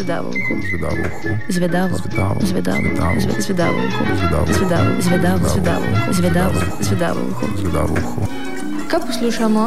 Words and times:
Zvedavo. 0.00 0.30
Zvedavo. 0.64 1.02
Zvedavo. 1.48 1.96
Zvedavo. 2.40 2.80
Zve- 3.16 3.40
Zvedavoho. 3.40 3.84
Zvedavoho. 4.16 4.48
Zvedavo. 4.48 4.96
Zvedavo. 4.98 5.44
Zvedavoho. 5.46 6.12
Zvedavo. 6.12 6.60
Zvedavoho. 6.80 7.46
Zvedavoho. 7.54 8.26
Kaj 8.88 9.00
poslušamo? 9.02 9.62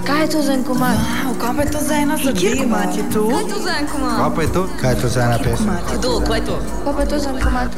Kaj 0.00 0.20
je 0.20 0.28
to 0.28 0.42
za 0.42 0.52
en 0.52 0.62
komad? 0.62 0.94
Wow, 0.94 1.34
kaj 1.36 1.52
pa 1.56 1.62
je 1.62 1.70
to 1.70 1.80
za 1.80 1.94
ena 1.96 2.16
zadeva? 2.16 2.38
Kjer 2.38 2.56
je 2.96 3.04
to? 3.10 3.22
Kaj 3.26 3.38
je 3.38 3.48
to 3.48 3.58
za 3.60 3.72
en 3.74 3.86
komad? 3.88 4.16
Kaj 4.16 4.30
pa 4.30 4.40
je 4.40 4.50
to? 4.50 4.62
Kaj 4.80 4.90
je 4.90 4.96
to 4.96 5.08
za 5.08 5.20
ena 5.22 5.38
pesem? 5.38 5.66
Kdo, 5.92 6.10
kaj 6.20 6.38
je 6.38 6.44
to? 6.46 6.56
Kaj 6.84 6.92
pa 6.94 7.00
je 7.00 7.08
to 7.08 7.18
za 7.18 7.28
en 7.28 7.38
komad? 7.40 7.68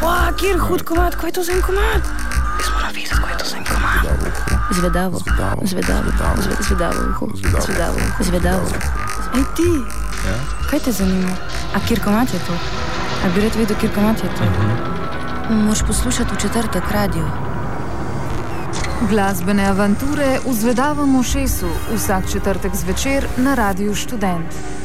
Wow, 0.00 0.28
kjer 0.34 0.56
hud 0.58 0.82
komad, 0.82 1.12
kaj 1.14 1.28
je 1.28 1.34
to 1.34 1.42
za 1.42 1.52
en 1.52 1.62
komad? 1.62 2.00
Jaz 2.58 2.68
moram 2.72 2.90
vedeti, 2.90 3.14
kaj 3.14 3.30
je 3.30 3.38
to 3.38 3.46
za 3.46 3.56
en 3.56 3.64
komad. 3.64 4.00
Zvedavo. 4.70 5.16
Zvedavo. 5.20 5.60
Zvedavo. 5.62 6.08
Zve- 6.38 6.62
Zvedavo. 6.62 7.00
Zvedavo. 7.60 7.98
Zvedavo. 8.20 8.66
Ej 9.30 9.44
ti, 9.54 9.70
kaj 10.70 10.78
te 10.78 10.92
zanima? 10.92 11.36
A 11.74 11.80
kjer 11.88 12.00
komad 12.04 12.28
je 12.34 12.40
to? 12.46 12.52
A 13.24 13.30
bi 13.34 13.40
rad 13.40 13.56
vedel, 13.56 13.76
kjer 13.80 13.94
komad 13.94 14.16
je 14.16 14.30
to? 14.38 14.44
Moš 15.54 15.82
poslušati 15.86 16.34
v 16.34 16.40
četrtek 16.40 16.90
radio. 16.92 17.26
Glasbene 19.10 19.66
avanture 19.66 20.38
v 20.46 20.52
Zvedavem 20.52 21.16
ošesu 21.16 21.68
vsak 21.94 22.32
četrtek 22.32 22.74
zvečer 22.74 23.26
na 23.36 23.54
Radiu 23.54 23.94
Študent. 23.94 24.77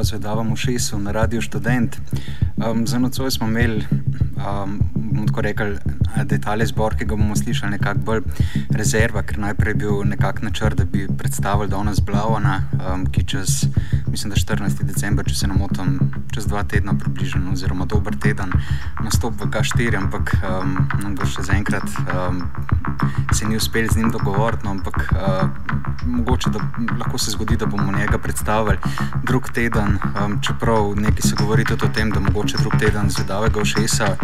Lepo 0.00 0.04
zdrav, 0.04 0.20
zvedavam 0.20 0.52
v 0.52 0.56
šesu 0.56 0.98
na 0.98 1.12
Radio 1.12 1.42
Student. 1.42 1.96
Um, 2.56 2.86
za 2.86 2.98
nocoj 2.98 3.30
smo 3.30 3.46
imeli, 3.46 3.84
um, 4.36 4.80
bomo 4.94 5.26
tako 5.26 5.40
rekli, 5.40 5.78
da 6.24 6.34
je 6.34 6.40
tale 6.40 6.66
zbor, 6.66 6.96
ki 6.96 7.04
ga 7.04 7.16
bomo 7.16 7.36
slišali, 7.36 7.72
nekako 7.72 8.00
bolj 8.00 8.22
rezerva, 8.70 9.22
ker 9.22 9.38
najprej 9.38 9.70
je 9.70 9.74
bil 9.74 10.04
nekak 10.04 10.42
načrt, 10.42 10.76
da 10.76 10.84
bi 10.84 11.08
predstavili 11.18 11.68
danes 11.68 12.00
Blavana, 12.00 12.62
um, 12.72 13.06
ki 13.06 13.24
čez, 13.26 13.66
mislim, 14.10 14.30
da 14.30 14.36
14. 14.36 14.82
december, 14.82 15.24
če 15.28 15.34
se 15.34 15.46
ne 15.46 15.54
motim, 15.54 15.98
čez 16.34 16.46
dva 16.46 16.62
tedna 16.64 16.94
približno, 16.98 17.52
oziroma 17.52 17.86
dober 17.86 18.16
teden, 18.18 18.52
nastop 19.04 19.38
v 19.40 19.50
K4, 19.50 19.96
ampak 19.98 20.34
um, 20.42 20.76
nam 21.02 21.14
bo 21.18 21.26
še 21.26 21.44
zaenkrat 21.46 21.86
um, 22.10 22.42
se 23.32 23.46
ni 23.48 23.56
uspel 23.56 23.86
z 23.90 24.00
njim 24.00 24.10
dogovoriti, 24.10 24.66
no, 24.66 24.74
ampak 24.78 25.12
uh, 25.14 25.46
mogoče 26.06 26.50
da 26.50 26.62
lahko 26.98 27.18
se 27.18 27.30
zgodi, 27.30 27.56
da 27.56 27.66
bomo 27.66 27.92
njega 27.92 28.18
predstavili 28.18 28.78
drug 29.22 29.50
teden, 29.54 29.98
um, 30.02 30.38
čeprav 30.42 30.94
nekaj 30.96 31.22
se 31.22 31.36
govori 31.38 31.64
tudi 31.64 31.86
o 31.86 31.92
tem, 31.94 32.10
da 32.10 32.20
mogoče 32.20 32.58
drug 32.60 32.74
teden 32.78 33.10
zvedavega 33.10 33.64
všesa 33.64 34.16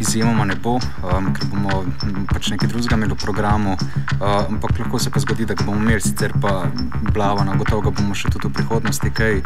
izjemoma 0.00 0.44
ne 0.44 0.56
bo, 0.62 0.78
um, 0.78 1.32
ker 1.34 1.48
bomo 1.52 1.84
pač 2.32 2.50
nekaj 2.54 2.68
drugega 2.68 2.96
imeli 2.96 3.12
v 3.12 3.20
programu, 3.20 3.76
uh, 3.76 4.46
ampak 4.48 4.78
lahko 4.78 4.98
se 4.98 5.10
pa 5.10 5.20
zgodi, 5.20 5.46
da 5.46 5.54
ga 5.54 5.64
bomo 5.64 5.80
imeli, 5.80 6.00
sicer 6.00 6.32
pa 6.40 6.70
blavano, 7.12 7.56
gotovo 7.58 7.88
ga 7.88 7.94
bomo 8.00 8.14
še 8.14 8.32
tudi 8.32 8.48
v 8.48 8.56
prihodnosti 8.60 9.10
kaj 9.26 9.42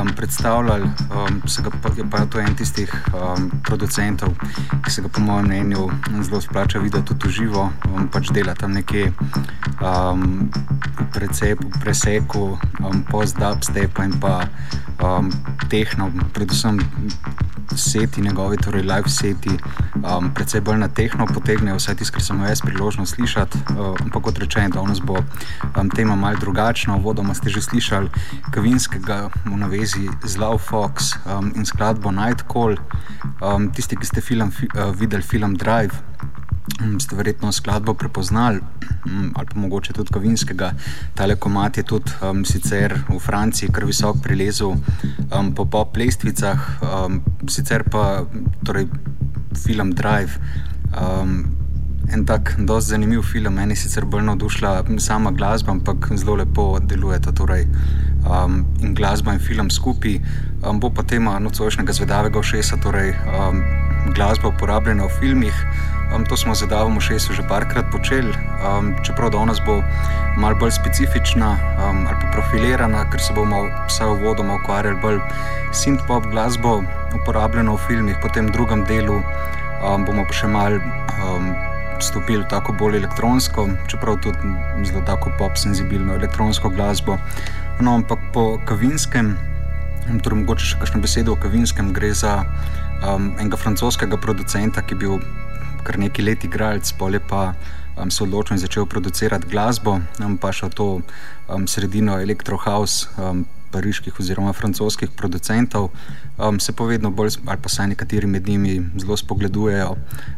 um, 0.00 0.08
predstavljali. 0.16 0.82
Um, 0.82 1.42
se 1.48 1.62
ga 1.62 1.70
pa, 1.82 1.88
je 1.96 2.04
pa 2.10 2.26
to 2.26 2.40
en 2.40 2.54
tistih 2.56 2.92
um, 3.12 3.50
producentov, 3.64 4.28
ki 4.84 4.90
se 4.90 5.02
ga 5.02 5.08
po 5.08 5.20
mojem 5.20 5.46
mnenju 5.46 5.88
zelo 6.22 6.40
splača 6.40 6.78
videti 6.78 7.06
tudi 7.06 7.28
v 7.28 7.30
živo, 7.30 7.70
um, 7.92 8.08
pač 8.08 8.30
dela 8.32 8.54
tam 8.54 8.72
nekje 8.72 9.12
um, 9.80 10.48
v, 10.98 11.06
precep, 11.12 11.60
v 11.64 11.80
preseku, 11.80 12.58
um, 12.80 13.04
post-dubstep 13.10 14.00
in 14.04 14.16
pa 14.20 14.48
um, 15.02 15.32
tehno, 15.68 16.10
predvsem 16.32 16.80
seti 17.76 18.20
njegovi, 18.20 18.56
torej 18.56 18.82
live 18.82 19.08
seti, 19.08 19.50
um, 19.94 20.30
predvsem 20.34 20.64
bolj 20.64 20.78
na 20.78 20.88
tehno 20.88 21.26
potegnejo, 21.26 21.76
vsaj 21.76 21.98
tisti, 22.00 22.16
ki 22.16 22.24
sem 22.24 22.40
jaz 22.42 22.62
priložnost 22.64 23.14
slišati. 23.14 23.58
Uh, 23.76 23.92
ampak 24.00 24.22
kot 24.22 24.38
rečeno, 24.38 24.68
danes 24.74 25.00
bo 25.00 25.20
um, 25.20 25.90
tema 25.90 26.16
malce 26.16 26.40
drugačna. 26.40 26.96
Vodoma 26.96 27.34
ste 27.34 27.50
že 27.50 27.62
slišali 27.62 28.08
Kavinskega 28.50 29.17
v 29.26 29.56
navezi 29.56 30.08
z 30.24 30.36
Love 30.36 30.58
Fox 30.58 31.14
um, 31.26 31.52
in 31.56 31.66
skladbo 31.66 32.10
Nightcall. 32.10 32.76
Um, 33.42 33.70
tisti, 33.74 33.96
ki 33.98 34.06
ste 34.06 34.20
film, 34.20 34.50
fi, 34.50 34.68
uh, 34.74 34.92
videli 34.94 35.22
film 35.22 35.56
Drive. 35.58 35.98
Ste 36.78 37.16
verjetno 37.16 37.50
skladbo 37.52 37.94
prepoznali, 37.98 38.60
ali 39.34 39.46
pa 39.46 39.56
mogoče 39.58 39.92
tudi 39.96 40.12
Kavinskega. 40.14 40.72
Tale 41.16 41.34
komat 41.40 41.80
je 41.80 41.82
tudi 41.82 42.12
um, 42.22 42.44
sicer 42.44 42.94
v 43.08 43.18
Franciji 43.18 43.72
kar 43.72 43.88
visok 43.88 44.20
prilezel 44.22 44.76
um, 44.76 45.52
po 45.56 45.64
pop 45.64 45.96
lestvicah, 45.96 46.60
um, 46.84 47.22
sicer 47.48 47.88
pa 47.90 48.22
torej, 48.62 48.86
film 49.56 49.94
Drive. 49.96 50.38
Um, 50.94 51.57
en 52.12 52.24
tak 52.26 52.54
zelo 52.58 52.80
zanimiv 52.80 53.22
film, 53.22 53.54
meni 53.54 53.76
sicer 53.76 54.04
bolj 54.04 54.24
navdušila 54.24 54.84
sama 54.98 55.30
glasba, 55.30 55.72
ampak 55.72 56.08
zelo 56.16 56.36
lepo 56.36 56.78
delujeta. 56.80 57.32
Torej, 57.32 57.66
um, 58.26 58.64
in 58.80 58.94
glasba 58.94 59.32
in 59.32 59.38
film 59.40 59.70
skupaj. 59.70 60.20
Um, 60.66 60.80
bo 60.80 60.90
pa 60.90 61.02
tema 61.02 61.38
nocojšnjega 61.38 61.92
zvedavega 61.92 62.42
všesa, 62.42 62.80
torej 62.82 63.14
um, 63.30 63.62
glasba 64.14 64.48
uporabljena 64.48 65.06
v 65.06 65.20
filmih. 65.20 65.54
Um, 66.14 66.24
to 66.24 66.36
smo 66.36 66.54
z 66.54 66.64
Davom 66.66 66.96
v 66.96 67.04
šestu 67.04 67.36
že 67.36 67.44
parkrat 67.44 67.92
počeli, 67.92 68.32
um, 68.64 68.96
čeprav 69.04 69.28
danes 69.30 69.60
bo 69.60 69.84
malo 70.40 70.56
bolj 70.56 70.72
specifična 70.72 71.52
um, 71.52 72.08
ali 72.08 72.32
profilirana, 72.32 73.04
ker 73.12 73.20
se 73.20 73.36
bomo 73.36 73.68
vse 73.92 74.08
v 74.08 74.24
vodoma 74.24 74.56
ukvarjali 74.56 74.96
bolj 75.04 75.20
s 75.68 75.84
synth-pop 75.84 76.24
glasbo, 76.32 76.80
uporabljeno 77.12 77.76
v 77.76 77.84
filmih, 77.86 78.16
potem 78.24 78.48
v 78.48 78.56
drugem 78.56 78.88
delu 78.88 79.20
um, 79.20 80.04
bomo 80.08 80.24
pa 80.24 80.32
še 80.32 80.48
malo 80.48 80.80
um, 81.20 81.52
stopili 82.02 82.44
tako 82.50 82.72
bolj 82.78 82.96
elektronsko, 82.96 83.68
čeprav 83.90 84.20
tudi 84.22 84.52
zelo 84.84 85.02
tako 85.06 85.32
pop-senzibilno 85.38 86.14
elektronsko 86.14 86.68
glasbo. 86.68 87.18
No, 87.80 87.94
ampak 87.94 88.18
po 88.32 88.58
Kavinskem, 88.66 89.36
torej 90.24 90.42
mogoče 90.42 90.72
še 90.72 90.78
kakšno 90.80 91.02
besedo 91.04 91.34
o 91.34 91.40
Kavinskem, 91.40 91.92
gre 91.94 92.12
za 92.14 92.40
um, 93.02 93.32
enega 93.38 93.60
francoskega 93.60 94.18
producenta, 94.20 94.82
ki 94.82 94.96
je 94.96 95.02
bil 95.04 95.20
kar 95.86 95.98
nekaj 95.98 96.24
let 96.24 96.44
igralec, 96.44 96.90
pole 96.98 97.20
pa 97.20 97.52
um, 97.96 98.10
se 98.10 98.24
odločil 98.24 98.56
in 98.56 98.62
začel 98.64 98.86
producirati 98.86 99.48
glasbo, 99.50 99.98
um, 100.24 100.38
pa 100.40 100.52
še 100.52 100.70
v 100.70 100.74
to 100.74 100.88
um, 101.48 101.68
sredino 101.70 102.18
Electrohouse. 102.18 103.08
Um, 103.18 103.46
Pariških 103.72 104.20
oziroma 104.20 104.52
francoskih 104.52 105.10
producentov 105.16 105.90
um, 106.38 106.60
se 106.60 106.72
povedno 106.72 107.10
bolj, 107.10 107.36
ali 107.46 107.58
pa 107.62 107.68
saj 107.68 107.88
nekateri 107.88 108.26
med 108.26 108.48
njimi 108.48 108.82
zelo 108.96 109.16
spogledujejo 109.16 109.96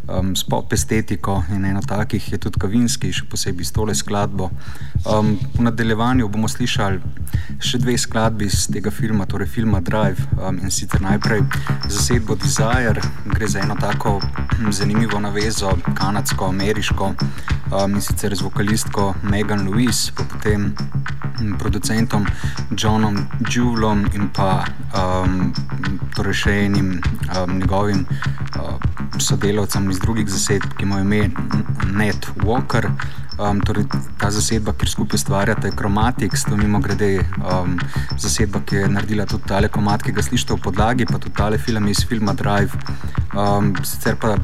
um, 0.09 0.37
s 0.37 0.45
pop 0.45 0.73
estetiko 0.73 1.43
in 1.51 1.65
eno 1.65 1.83
takih 1.83 2.33
je 2.33 2.39
tudi 2.39 2.61
Kavinski, 2.61 3.13
še 3.13 3.27
posebej 3.31 3.65
s 3.65 3.73
tole 3.73 3.95
skladbo. 3.95 4.51
Um, 5.05 5.37
v 5.55 5.67
nadaljevanju 5.69 6.29
bomo 6.29 6.49
slišali 6.49 7.01
še 7.61 7.79
dve 7.79 7.97
skladbi 7.99 8.49
iz 8.51 8.67
tega 8.73 8.91
filma, 8.91 9.27
torej 9.27 9.51
filma 9.55 9.81
Drive 9.81 10.27
um, 10.39 10.59
in 10.59 10.71
sicer 10.71 11.03
najprej 11.05 11.45
zasedbo 11.89 12.37
Desire, 12.41 13.03
gre 13.27 13.49
za 13.49 13.61
eno 13.65 13.77
tako 13.81 14.19
zanimivo 14.71 15.21
navezo, 15.21 15.73
kanadsko-ameriško 15.95 17.15
um, 17.73 17.95
in 17.95 18.01
sicer 18.01 18.35
z 18.37 18.43
vokalistko 18.43 19.15
Megan 19.23 19.69
Lewis, 19.69 20.11
pa 20.17 20.25
potem 20.25 20.73
producentom 21.59 22.27
Johnom 22.77 23.20
Jewelom 23.51 24.05
in 24.15 24.29
pa 24.35 24.65
um, 24.95 25.53
torej 26.17 26.45
še 26.45 26.57
enim 26.67 26.93
um, 26.99 27.59
njegovim 27.59 28.05
uh, 28.59 28.77
sodelavcem 29.21 29.91
iz 29.91 30.01
drugih 30.01 30.29
zasedb, 30.31 30.77
ki 30.79 30.89
mu 30.89 31.01
je 31.01 31.07
ime 31.07 31.31
Ned 31.93 32.29
Walker. 32.45 32.91
Um, 33.41 33.61
torej, 33.65 33.87
ta 34.21 34.29
zasedba, 34.29 34.75
ki 34.77 34.89
skupaj 34.91 35.17
ustvarjate 35.17 35.71
Chromatics, 35.73 36.45
to 36.45 36.59
mimo 36.61 36.81
grede 36.85 37.23
um, 37.41 37.79
zasedba, 38.21 38.61
ki 38.61 38.83
je 38.83 38.91
naredila 38.93 39.25
tudi 39.27 39.49
tale 39.49 39.71
komat, 39.73 40.05
ki 40.05 40.13
ga 40.13 40.25
slišite 40.25 40.59
v 40.59 40.65
podlagi, 40.69 41.09
pa 41.09 41.17
tudi 41.17 41.37
tale 41.39 41.59
film 41.59 41.89
iz 41.89 42.05
filma 42.05 42.37
Drive. 42.37 42.77
Um, 43.33 43.73
sicer 43.85 44.21
pa 44.21 44.37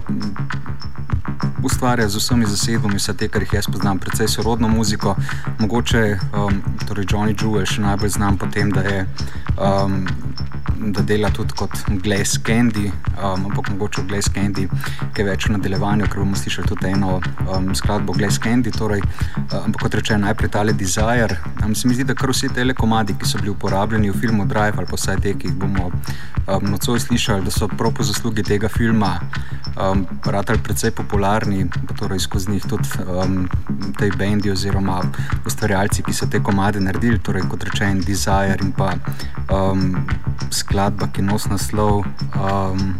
ustvarja 1.66 2.08
z 2.08 2.16
vsemi 2.16 2.46
zasedbami, 2.46 2.96
vse 2.96 3.14
te, 3.16 3.28
kar 3.28 3.42
jih 3.42 3.52
jaz 3.58 3.66
poznam, 3.66 3.98
predvsej 3.98 4.28
sorodno 4.28 4.68
muziko. 4.68 5.16
Mogoče 5.58 6.18
um, 6.32 6.62
torej 6.88 7.06
Johnny 7.10 7.34
Jewel 7.34 7.66
še 7.66 7.82
najbolj 7.82 8.14
znam 8.16 8.38
po 8.38 8.46
tem, 8.46 8.65
da 8.70 8.80
je. 8.80 9.06
Um, 9.56 10.06
Da 10.76 11.00
dela 11.02 11.30
tudi 11.32 11.54
kot 11.56 11.72
Glass 12.04 12.36
Candy, 12.44 12.90
um, 13.16 13.46
ampak 13.48 13.70
mogoče 13.70 14.02
Glass 14.08 14.28
Candy, 14.28 14.66
ki 15.14 15.22
je 15.22 15.24
več 15.24 15.46
v 15.48 15.54
nadaljevanju, 15.54 16.04
ker 16.12 16.20
bomo 16.20 16.36
slišali 16.36 16.68
tudi 16.68 16.90
eno 16.90 17.14
um, 17.48 17.70
skladbo 17.74 18.12
Glass 18.12 18.36
Candy. 18.44 18.70
Torej, 18.70 19.00
uh, 19.00 19.56
ampak 19.62 19.86
kot 19.86 19.96
rečeno, 19.96 20.26
najprej 20.26 20.52
tale 20.52 20.76
Desire. 20.76 21.40
Um, 21.64 21.72
se 21.74 21.88
zdi, 21.88 22.04
da 22.04 22.14
kar 22.14 22.30
vsi 22.30 22.52
te 22.52 22.66
komadi, 22.76 23.16
ki 23.16 23.24
so 23.24 23.40
bili 23.40 23.54
uporabljeni 23.54 24.12
v 24.12 24.20
filmu 24.20 24.44
Drive 24.44 24.76
ali 24.76 24.90
pa 24.90 25.00
vsaj 25.00 25.22
te, 25.24 25.32
ki 25.32 25.48
jih 25.48 25.56
bomo 25.56 25.88
um, 25.88 26.68
nocoj 26.70 27.00
slišali, 27.00 27.48
da 27.48 27.50
so 27.50 27.68
prav 27.68 27.94
po 27.96 28.04
zaslugi 28.04 28.44
tega 28.44 28.68
filma 28.68 29.16
um, 29.80 30.06
ratali 30.24 30.58
precej 30.58 30.90
popularni, 30.90 31.66
torej 31.98 32.18
skozi 32.18 32.50
njih 32.50 32.64
tudi 32.68 32.88
um, 33.06 33.48
te 33.98 34.10
bendi 34.18 34.50
oziroma 34.50 35.00
ustvarjalci, 35.46 36.02
ki 36.02 36.12
so 36.12 36.26
te 36.30 36.42
komade 36.42 36.80
naredili, 36.80 37.18
torej 37.18 37.48
kot 37.50 37.64
rečeno 37.64 38.04
Desire 38.06 38.55
in 38.64 38.72
pa 38.76 38.94
um, 39.52 40.06
skladba, 40.50 41.10
ki 41.12 41.24
nosi 41.26 41.50
naslov 41.52 42.04
um, 42.34 42.94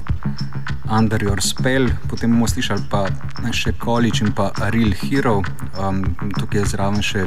Under 0.87 1.19
Your 1.23 1.41
Spell, 1.43 1.91
potem 2.07 2.31
bomo 2.31 2.47
slišali 2.47 2.87
pa 2.91 3.07
še 3.51 3.73
College 3.83 4.23
in 4.23 4.31
pa 4.37 4.53
Real 4.71 4.95
Hero, 4.95 5.41
um, 5.83 6.03
tukaj 6.39 6.63
je 6.63 6.71
zraven 6.75 7.03
še 7.03 7.25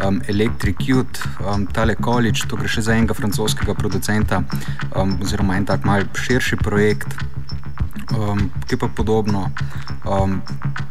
um, 0.00 0.22
Electric 0.32 0.80
Youth, 0.88 1.20
um, 1.44 1.66
tale 1.68 1.96
College, 2.00 2.48
to 2.48 2.56
gre 2.56 2.70
še 2.70 2.86
za 2.88 2.96
enega 2.96 3.16
francoskega 3.16 3.76
producenta 3.76 4.40
um, 4.96 5.18
oziroma 5.20 5.58
en 5.60 5.68
tak 5.68 5.84
mal 5.88 6.08
širši 6.16 6.60
projekt. 6.64 7.18
Um, 8.12 8.50
ki 8.68 8.76
pa 8.76 8.88
podobno 8.88 9.48
um, 10.04 10.42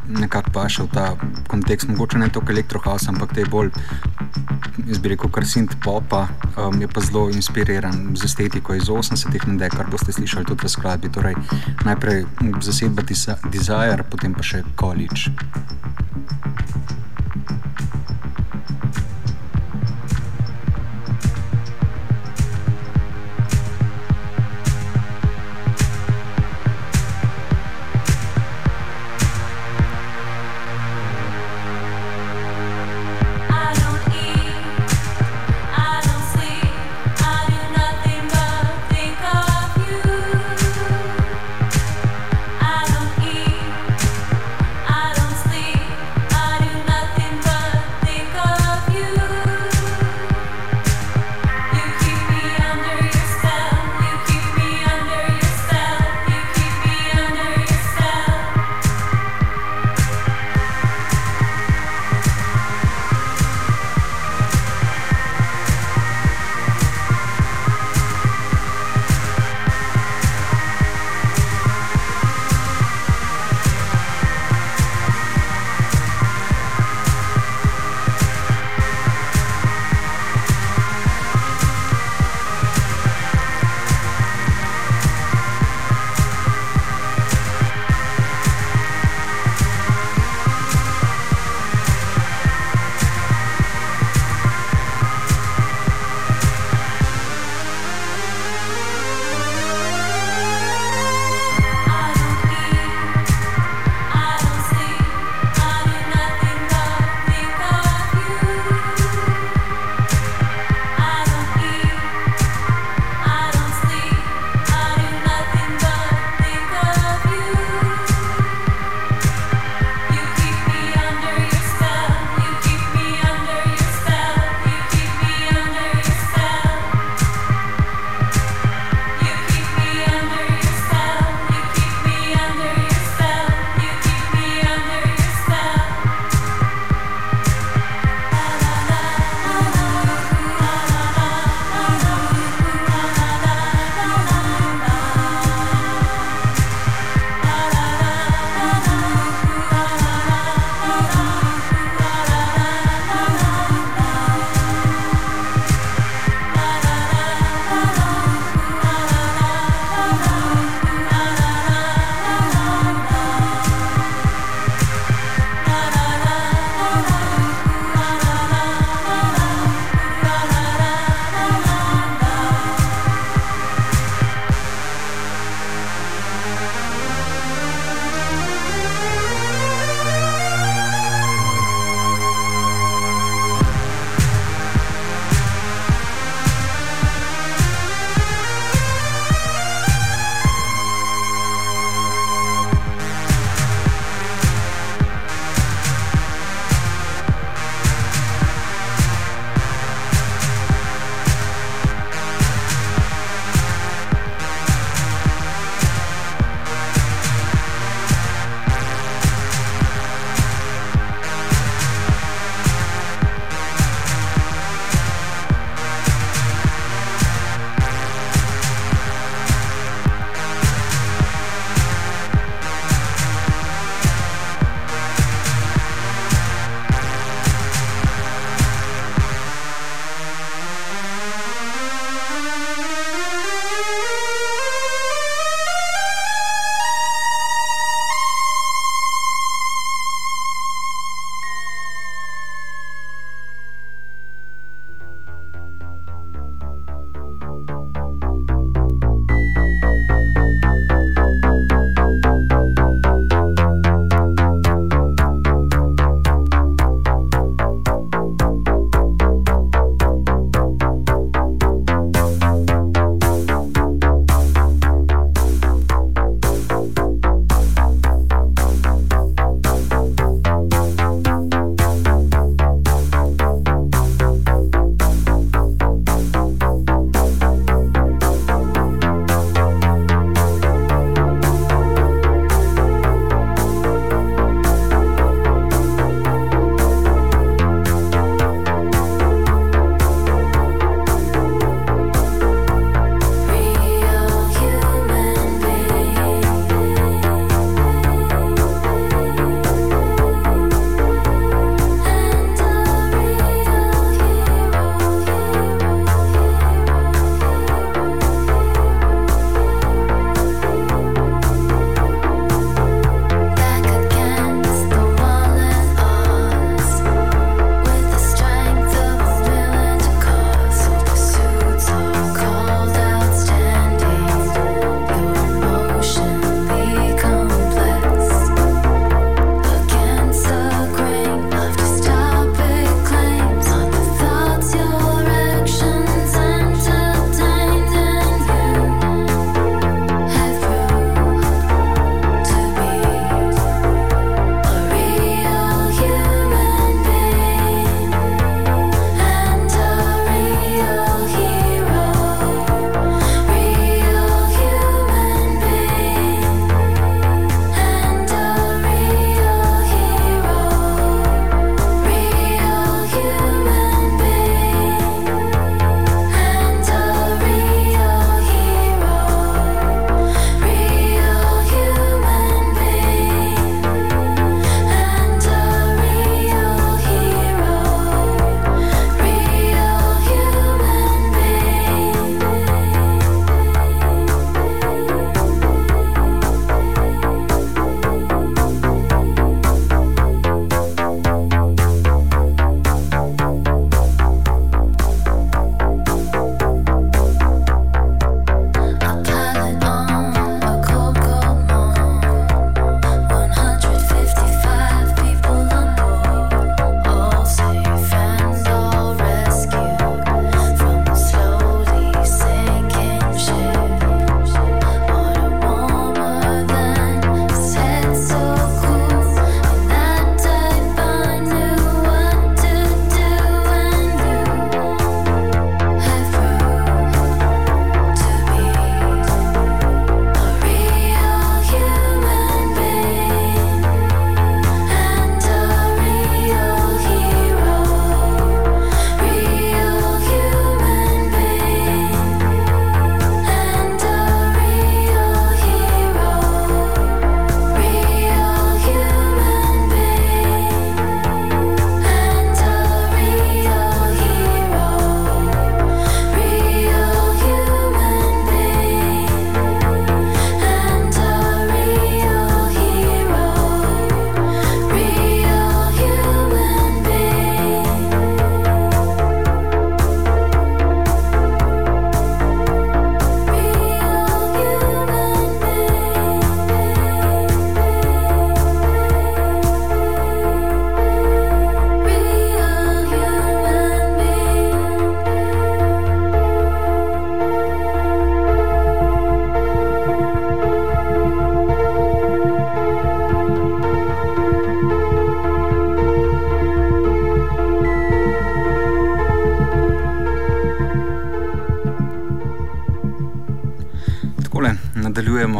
nekako 0.09 0.49
paše 0.51 0.83
v 0.83 0.87
ta 0.89 1.13
kontekst, 1.47 1.87
mogoče 1.87 2.17
ne 2.17 2.29
toliko 2.29 2.51
elektrohaus, 2.51 3.05
ampak 3.07 3.35
te 3.37 3.45
bolj, 3.45 3.69
jaz 4.87 4.97
bi 4.97 5.13
rekel, 5.13 5.29
kar 5.29 5.45
sint 5.45 5.75
popa, 5.83 6.27
um, 6.57 6.81
je 6.81 6.89
pa 6.89 7.01
zelo 7.05 7.29
inspiriran 7.29 8.15
z 8.17 8.25
estetiko 8.25 8.73
iz 8.73 8.89
80-ih, 8.89 9.47
ne 9.47 9.57
da 9.61 9.69
kar 9.69 9.91
boste 9.93 10.11
slišali 10.11 10.45
tudi 10.49 10.65
v 10.65 10.73
skladbi. 10.73 11.13
Torej, 11.13 11.37
najprej 11.85 12.25
zasedba 12.65 13.05
Desire, 13.05 14.03
potem 14.09 14.33
pa 14.33 14.41
še 14.41 14.63
College. 14.79 15.29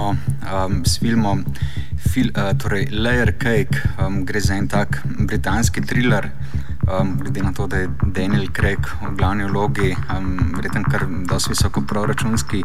Nadaljujemo 0.04 0.16
um, 0.66 0.86
s 0.86 1.00
filmom 1.00 1.46
fil, 2.12 2.28
uh, 2.36 2.58
torej 2.58 2.88
Layer 2.92 3.34
Cake. 3.38 3.80
Um, 4.00 4.26
gre 4.26 4.39
za 4.39 4.56
en 4.56 4.68
tak 4.68 5.02
britanski 5.20 5.82
thriller, 5.82 6.32
um, 7.00 7.18
glede 7.20 7.44
na 7.44 7.54
to, 7.54 7.68
da 7.68 7.78
je 7.78 7.89
Daniel 8.06 8.48
Craig 8.56 8.80
v 9.02 9.16
glavni 9.18 9.46
vlogi, 9.46 9.96
um, 10.18 10.54
verjetno 10.56 10.84
kar 10.92 11.08
dosti 11.30 11.50
visoko 11.50 11.82
proračunski 11.82 12.63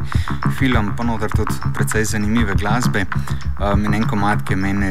film, 0.59 0.93
pa 0.97 1.05
noter 1.05 1.31
tudi 1.31 1.55
precej 1.75 2.05
zanimive 2.05 2.55
glasbe. 2.55 3.07
Um, 3.61 3.85
in 3.85 3.95
en 3.95 4.07
komat, 4.09 4.43
ki 4.47 4.53
je 4.53 4.57
meni 4.57 4.91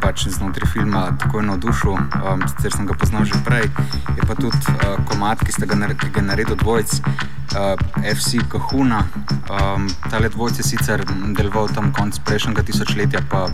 pač 0.00 0.28
znotraj 0.28 0.70
filma 0.72 1.10
takoj 1.18 1.42
navdušil, 1.46 1.98
um, 2.22 2.46
sicer 2.48 2.72
sem 2.76 2.86
ga 2.86 2.94
poznal 2.94 3.24
že 3.24 3.42
prej, 3.44 3.66
je 4.16 4.26
pa 4.26 4.34
tudi 4.34 4.78
uh, 4.78 4.96
komat, 5.10 5.42
ki 5.44 5.66
ga, 5.66 5.94
ki 5.94 6.14
ga 6.14 6.22
naredil 6.22 6.56
dvojc. 6.56 7.00
Uh, 7.50 7.74
FC 8.06 8.38
Kahuna, 8.46 9.02
um, 9.50 9.88
ta 10.10 10.18
let 10.18 10.32
dvojce 10.32 10.62
sicer 10.62 11.02
deloval 11.36 11.68
tam 11.74 11.92
konc 11.92 12.18
prejšnjega 12.24 12.62
tisočletja, 12.62 13.22
pa, 13.30 13.46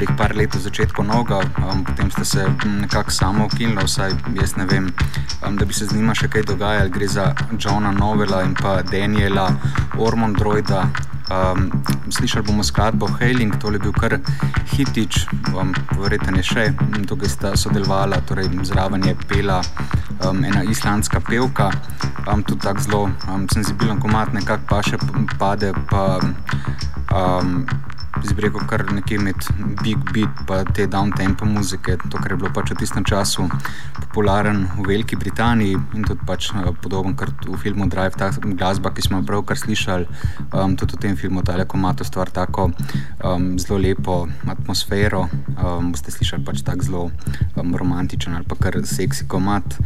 jih 0.00 0.12
par 0.16 0.34
let 0.36 0.54
v 0.54 0.60
začetku 0.60 1.04
noga, 1.04 1.40
um, 1.60 1.84
potem 1.84 2.10
ste 2.10 2.24
se 2.24 2.46
nekako 2.64 3.10
samo 3.10 3.46
ukinili, 3.46 3.84
vsaj 3.84 4.16
jaz 4.40 4.56
ne 4.56 4.66
vem, 4.66 4.88
um, 5.46 5.56
da 5.56 5.64
bi 5.64 5.74
se 5.74 5.86
z 5.86 5.96
njima 5.96 6.14
še 6.14 6.28
kaj 6.28 6.48
dogajalo. 6.52 6.92
Gre 6.92 7.08
za 7.08 7.34
Johna 7.58 7.92
Novela 7.92 8.42
in 8.44 8.54
pa 8.54 8.82
Daniela 8.82 9.50
Ormondroida. 9.98 10.86
Um, 11.26 11.72
slišali 12.10 12.46
bomo 12.46 12.62
skladbo 12.62 13.08
Hailing, 13.18 13.56
to 13.58 13.72
je 13.74 13.80
bil 13.82 13.92
kar 13.92 14.14
hitič, 14.70 15.26
um, 15.58 15.74
verjetno 15.98 16.38
je 16.38 16.44
še, 16.46 16.64
tukaj 17.10 17.28
sta 17.28 17.50
sodelovala, 17.58 18.20
torej 18.28 18.46
zraven 18.62 19.02
je 19.10 19.16
pela 19.26 19.58
um, 20.24 20.44
ena 20.44 20.62
islandska 20.62 21.20
pevka, 21.20 21.70
um, 22.32 22.42
tudi 22.42 22.60
tako 22.60 22.80
zelo 22.80 23.02
um, 23.28 23.48
senzibilen 23.52 24.00
komat, 24.00 24.32
nekako 24.32 24.64
pa 24.68 24.82
še 24.82 24.98
pade. 25.38 25.72
Pa, 25.90 26.20
um, 27.12 27.66
izbregal 28.24 28.64
kar 28.66 28.84
nekje 28.92 29.18
med 29.18 29.36
big 29.82 29.98
beat 30.12 30.50
in 30.50 30.72
te 30.74 30.86
downtempo 30.86 31.44
muzike, 31.44 31.96
to, 32.10 32.18
kar 32.18 32.32
je 32.32 32.36
bilo 32.36 32.50
pač 32.54 32.70
v 32.70 32.78
tistem 32.80 33.04
času 33.04 33.48
popularen 34.16 34.64
v 34.80 34.88
Veliki 34.88 35.16
Britaniji 35.16 35.76
in 35.92 36.00
tudi 36.00 36.24
pač 36.24 36.48
uh, 36.56 36.72
podoben 36.80 37.12
kot 37.12 37.36
v 37.44 37.56
filmu 37.60 37.84
Drive, 37.84 38.16
ta 38.16 38.32
glasba, 38.32 38.88
ki 38.88 39.04
smo 39.04 39.20
jo 39.20 39.28
pravkar 39.28 39.60
slišali, 39.60 40.08
um, 40.56 40.72
tudi 40.72 40.96
v 40.96 41.00
tem 41.04 41.16
filmu 41.20 41.44
ta 41.44 41.52
lekomato 41.52 42.00
stvar 42.00 42.32
tako 42.32 42.72
um, 43.20 43.60
zelo 43.60 43.76
lepo 43.76 44.24
atmosfero, 44.48 45.28
um, 45.60 45.92
boste 45.92 46.08
slišali 46.08 46.48
pač 46.48 46.64
tako 46.64 46.88
zelo 46.88 47.02
um, 47.60 47.76
romantičen 47.76 48.32
ali 48.32 48.48
pa 48.48 48.56
kar 48.56 48.80
seksi 48.88 49.28
komat. 49.28 49.76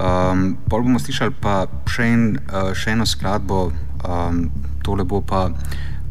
Um, 0.00 0.56
pol 0.64 0.88
bomo 0.88 0.96
slišali 0.96 1.36
pa 1.36 1.68
še, 1.84 2.08
en, 2.08 2.24
uh, 2.48 2.72
še 2.72 2.96
eno 2.96 3.04
skladbo, 3.04 3.68
um, 4.00 4.48
tole 4.80 5.04
bo 5.04 5.20
pa 5.20 5.52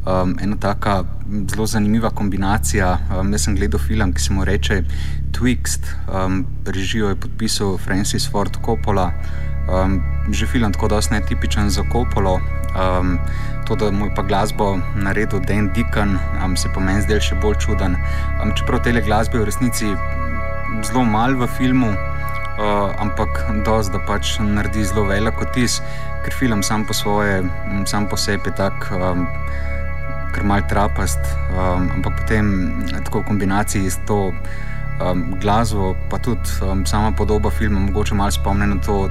um, 0.05 0.35
ena 0.41 0.55
taka 0.59 1.03
zelo 1.49 1.65
zanimiva 1.65 2.09
kombinacija. 2.09 2.97
Um, 3.19 3.31
jaz 3.31 3.47
sem 3.47 3.55
gledal 3.55 3.79
film, 3.79 4.13
ki 4.13 4.21
se 4.21 4.33
mu 4.33 4.45
reče 4.45 4.83
Twixt, 5.31 5.89
um, 6.07 6.45
režijo 6.65 7.09
je 7.09 7.15
podpisal 7.15 7.77
Francis 7.77 8.29
Ford 8.31 8.57
Coppola. 8.65 9.11
Um, 9.63 10.01
že 10.31 10.47
film 10.47 10.71
tako 10.71 10.87
dosti 10.87 11.13
netipičen 11.13 11.69
za 11.69 11.83
Coppolo. 11.91 12.39
Um, 12.75 13.19
to, 13.67 13.75
da 13.75 13.91
mu 13.91 14.05
je 14.05 14.15
pa 14.15 14.21
glasbo 14.21 14.79
naredil 14.95 15.39
Dan 15.39 15.69
Deacon, 15.75 16.19
um, 16.45 16.57
se 16.57 16.69
po 16.73 16.79
meni 16.79 17.01
zdaj 17.01 17.19
še 17.19 17.35
bolj 17.39 17.55
čuden. 17.63 17.95
Um, 18.41 18.51
čeprav 18.55 18.83
te 18.83 18.91
glasbe 18.91 19.39
v 19.39 19.47
resnici 19.47 19.93
zelo 20.83 21.05
malo 21.05 21.39
v 21.43 21.47
filmu. 21.57 21.93
Uh, 22.53 22.91
ampak 23.01 23.39
dosti, 23.65 23.95
da 23.95 23.99
pač 24.05 24.37
naredi 24.39 24.83
zelo 24.85 25.07
velik 25.09 25.39
otis, 25.41 25.79
ker 26.21 26.33
film 26.37 26.61
sam 26.63 26.85
po 26.85 26.93
svoje, 26.93 27.41
sam 27.89 28.05
po 28.07 28.17
sebi 28.19 28.51
je 28.51 28.57
tak. 28.59 28.91
Um, 28.93 29.25
kar 30.34 30.43
mal 30.43 30.65
trapast, 30.69 31.22
um, 31.54 31.89
ampak 32.00 32.24
potem 32.24 32.46
tako 33.06 33.22
v 33.22 33.30
kombinaciji 33.30 33.89
s 33.89 34.02
to 34.10 34.34
um, 35.00 35.36
glasbo, 35.41 35.93
pa 36.10 36.17
tudi 36.17 36.50
um, 36.62 36.86
sama 36.86 37.12
podoba 37.12 37.50
filma, 37.50 37.80
mogoče 37.80 38.15
malo 38.15 38.32
spomne 38.32 38.67
na 38.67 38.82
to 38.82 39.10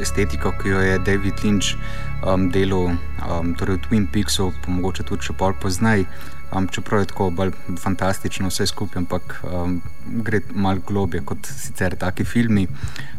estetiko, 0.00 0.52
ki 0.62 0.68
jo 0.68 0.80
je 0.80 0.98
David 0.98 1.44
Lynch 1.44 1.76
um, 2.22 2.50
delal 2.50 2.92
um, 2.92 3.54
torej 3.54 3.76
v 3.76 3.84
Twin 3.88 4.06
Peaksu, 4.12 4.52
pa 4.64 4.72
mogoče 4.72 5.08
tudi 5.08 5.30
še 5.30 5.36
pol 5.38 5.56
poznaj. 5.60 6.06
Um, 6.48 6.64
čeprav 6.64 7.02
je 7.02 7.10
tako 7.10 7.26
bolj 7.30 7.50
fantastično 7.76 8.48
vse 8.48 8.64
skupaj, 8.70 9.02
ampak 9.02 9.34
um, 9.44 9.82
gre 10.24 10.40
malo 10.56 10.80
globje 10.86 11.20
kot 11.20 11.44
sicer 11.44 11.96
taki 12.00 12.24
filmi. 12.24 12.64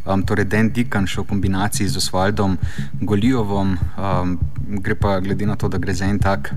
Um, 0.05 0.23
torej, 0.25 0.47
Dan 0.49 0.71
Dikan 0.73 1.05
še 1.05 1.21
v 1.21 1.29
kombinaciji 1.29 1.91
z 1.93 2.01
Osvaldom 2.01 2.57
Golijovom, 3.05 3.75
um, 3.77 4.33
gre 4.81 4.97
pa 4.97 5.19
glede 5.21 5.45
na 5.45 5.59
to, 5.61 5.69
da 5.69 5.77
gre 5.77 5.93
za 5.93 6.09
en 6.09 6.17
tak 6.17 6.49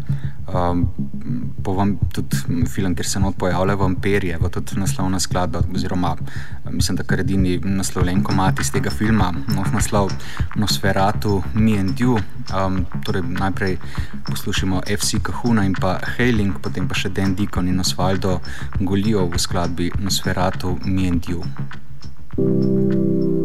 Um, 0.49 0.89
Povem 1.63 1.99
tudi 2.13 2.37
film, 2.67 2.95
kjer 2.99 3.07
se 3.07 3.21
not 3.21 3.37
pojavlja 3.39 3.77
vampirje, 3.79 4.39
v 4.41 4.49
tudi 4.51 4.75
naslovna 4.81 5.21
skladba, 5.21 5.63
oziroma 5.75 6.17
mislim, 6.71 6.97
da 6.97 7.05
kar 7.07 7.21
edini 7.21 7.61
naslovljen 7.65 8.23
komat 8.27 8.61
iz 8.61 8.73
tega 8.75 8.91
filma, 8.91 9.31
no, 9.55 9.63
naslov 9.73 10.11
Nosferatu, 10.57 11.43
Me 11.55 11.79
and 11.79 12.01
You. 12.01 12.19
Um, 12.51 12.83
torej 13.07 13.23
najprej 13.23 13.79
poslušamo 14.27 14.83
FC 14.87 15.23
Kahuna 15.23 15.65
in 15.65 15.75
pa 15.79 16.01
Hailing, 16.17 16.59
potem 16.63 16.89
pa 16.89 16.99
še 16.99 17.15
Dan 17.15 17.37
Deacon 17.39 17.69
in 17.69 17.81
Osvaldo 17.81 18.41
Golijo 18.81 19.29
v 19.31 19.39
skladbi 19.39 19.93
Nosferatu, 20.03 20.79
Me 20.85 21.09
and 21.09 21.29
You. 21.29 21.47
thank 22.35 22.65
you 22.85 23.42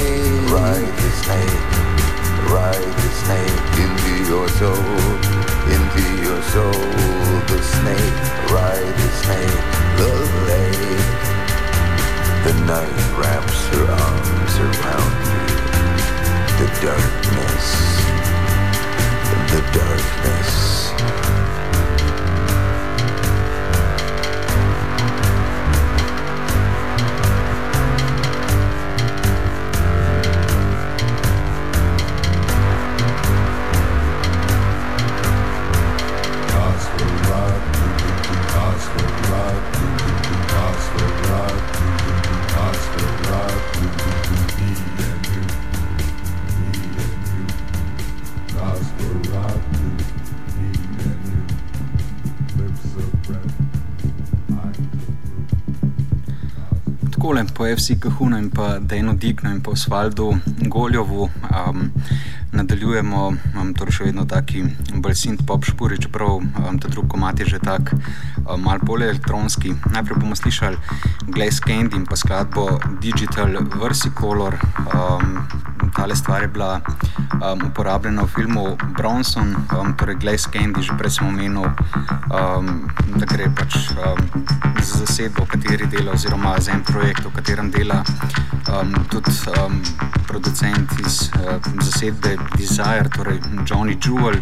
name, 0.00 0.46
write 0.52 0.94
his 1.04 1.18
name, 1.28 1.62
write 2.52 2.94
his 3.04 3.18
name 3.28 3.60
into 3.84 4.12
your 4.30 4.48
soul, 4.60 4.96
into 5.76 6.04
your 6.24 6.42
soul. 6.54 6.88
The 7.50 7.60
snake, 7.74 8.16
ride 8.54 8.94
the 9.02 9.10
snake. 9.22 9.60
the 9.98 10.12
lake. 10.48 11.06
The 12.46 12.54
night 12.72 13.00
wraps 13.18 13.60
her 13.72 13.86
arms 14.06 14.54
around 14.66 15.14
you. 15.32 15.46
The 16.60 16.68
darkness, 16.86 17.66
the 19.52 19.60
darkness. 19.78 21.29
Po 57.20 57.66
FC 57.66 58.00
Kahunu 58.00 58.38
in 58.38 58.50
pa 58.50 58.78
Dejnu 58.80 59.12
Dignu 59.12 59.50
in 59.50 59.60
pa 59.60 59.70
Osvaldu 59.70 60.40
Goljovu 60.68 61.28
um, 61.52 61.92
nadaljujemo, 62.52 63.28
um, 63.60 63.74
torej 63.76 63.92
še 63.92 64.04
vedno 64.08 64.24
taki 64.24 64.64
bolj 64.96 65.18
synth 65.20 65.44
pop 65.44 65.66
špuri, 65.68 66.00
čeprav 66.00 66.40
um, 66.40 66.78
ta 66.80 66.88
drugi 66.88 67.12
komat 67.12 67.42
je 67.44 67.46
že 67.52 67.60
tak 67.60 67.92
um, 67.92 68.64
mal 68.64 68.80
bolj 68.80 69.04
elektronski. 69.10 69.74
Najprej 69.92 70.16
bomo 70.16 70.32
slišali 70.32 70.80
Glaze 71.28 71.60
Candy 71.60 72.00
in 72.00 72.08
pa 72.08 72.16
skladbo 72.16 72.80
Digital 73.04 73.52
Versicolor. 73.76 74.56
Um, 74.88 75.44
tale 75.92 76.16
stvar 76.16 76.42
je 76.42 76.48
bila 76.48 76.80
um, 77.36 77.68
uporabljena 77.68 78.24
v 78.24 78.32
filmu 78.32 78.64
Bronson, 78.96 79.54
um, 79.76 79.92
torej 79.92 80.16
Glaze 80.24 80.48
Candy, 80.48 80.80
že 80.80 80.96
prej 80.96 81.20
sem 81.20 81.28
omenil, 81.28 81.68
um, 82.32 82.88
da 83.16 83.26
gre 83.26 83.48
pač 83.56 83.76
um, 83.96 84.20
za 84.82 84.98
zasedbo, 85.00 85.44
v 85.44 85.48
kateri 85.48 85.86
dela, 85.86 86.12
oziroma 86.12 86.54
za 86.60 86.72
en 86.72 86.82
projekt, 86.84 87.24
v 87.24 87.32
katerem 87.34 87.70
dela 87.70 88.02
um, 88.70 88.94
tudi 89.10 89.32
um, 89.56 89.80
producent 90.26 90.92
iz 91.06 91.30
uh, 91.38 91.56
zasedbe 91.80 92.36
Desire, 92.56 93.08
torej 93.16 93.40
Johnny 93.66 93.96
Jewel. 93.98 94.40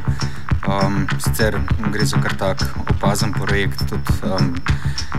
Um, 0.69 1.07
sicer 1.19 1.57
gre 1.93 2.05
za 2.05 2.21
kar 2.21 2.35
tak 2.37 2.65
opazen 2.91 3.33
projekt, 3.33 3.85
tudi 3.89 4.13
um, 4.27 4.55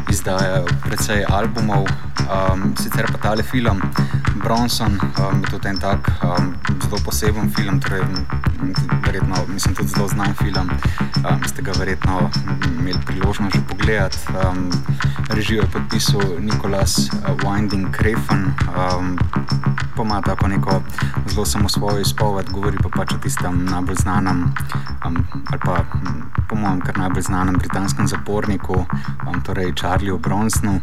izdaja 0.09 0.63
precej 0.85 1.25
albumov. 1.29 1.87
Um, 2.29 2.75
sicer 2.77 3.09
pa 3.11 3.17
tale 3.29 3.43
film, 3.43 3.81
Bronson, 4.43 4.99
um, 5.01 5.41
je 5.43 5.49
tudi 5.51 5.67
en 5.67 5.77
tak 5.77 6.09
um, 6.23 6.55
zelo 6.83 6.97
poseben 7.05 7.51
film, 7.55 7.79
torej, 7.79 8.01
verjetno, 9.05 9.35
mislim, 9.47 9.75
tudi 9.75 9.89
zelo 9.89 10.07
znan 10.07 10.33
film. 10.33 10.69
Um, 11.25 11.43
ste 11.47 11.61
ga 11.61 11.71
verjetno 11.79 12.29
imeli 12.79 12.99
priložnost 13.05 13.55
že 13.55 13.61
pogledati. 13.67 14.17
Um, 14.33 14.71
režijo 15.29 15.61
je 15.61 15.67
podpisal 15.67 16.21
Nikolas 16.39 16.97
uh, 16.97 17.35
Winding 17.43 17.91
Krefen. 17.91 18.53
Um, 18.71 19.19
pa 19.99 20.03
ima 20.03 20.21
tako 20.21 20.47
neko 20.47 20.81
zelo 21.27 21.45
samo 21.45 21.69
svojo 21.69 21.99
izpoved, 21.99 22.49
govori 22.51 22.77
pa 22.83 22.89
pač 22.89 23.13
o 23.13 23.17
tistem 23.17 23.65
najbolj 23.65 23.95
znanem, 23.95 24.43
um, 25.05 25.17
ali 25.51 25.59
pa 25.65 25.83
po 26.49 26.55
mojem, 26.55 26.81
kar 26.81 26.97
najbolj 26.97 27.21
znanem 27.21 27.55
britanskem 27.55 28.07
zaporniku, 28.07 28.85
um, 29.27 29.41
torej 29.43 29.73
Charlieju 29.75 30.17
Bronsonu. 30.17 30.79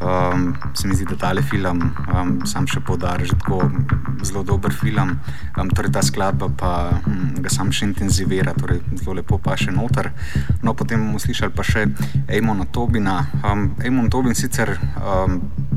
Um, 0.00 0.56
se 0.74 0.88
mi 0.88 0.94
zdi, 0.94 1.04
da 1.04 1.16
tale 1.16 1.42
film 1.42 1.82
um, 2.14 2.46
sam 2.46 2.66
še 2.66 2.80
poudari, 2.80 3.26
že 3.26 3.38
tako 3.38 3.70
zelo 4.22 4.42
dober 4.42 4.74
film. 4.74 5.18
Um, 5.54 5.70
torej 5.70 5.92
ta 5.94 6.02
skladba 6.02 6.50
pa 6.58 6.74
um, 7.06 7.38
ga 7.38 7.50
sam 7.50 7.70
še 7.70 7.86
intenzivira, 7.86 8.58
torej 8.58 8.82
zelo 8.98 9.20
lepo 9.20 9.38
pa 9.38 9.54
še 9.56 9.70
noter. 9.70 10.10
No, 10.62 10.74
potem 10.74 11.06
bomo 11.06 11.22
slišali 11.22 11.54
pa 11.54 11.62
še 11.62 11.86
Eamona 12.26 12.66
Tobina. 12.66 13.22
Um, 13.44 13.70
Eamon 13.86 14.10
Tobin 14.10 14.34
sicer. 14.34 14.74
Um, 14.98 15.67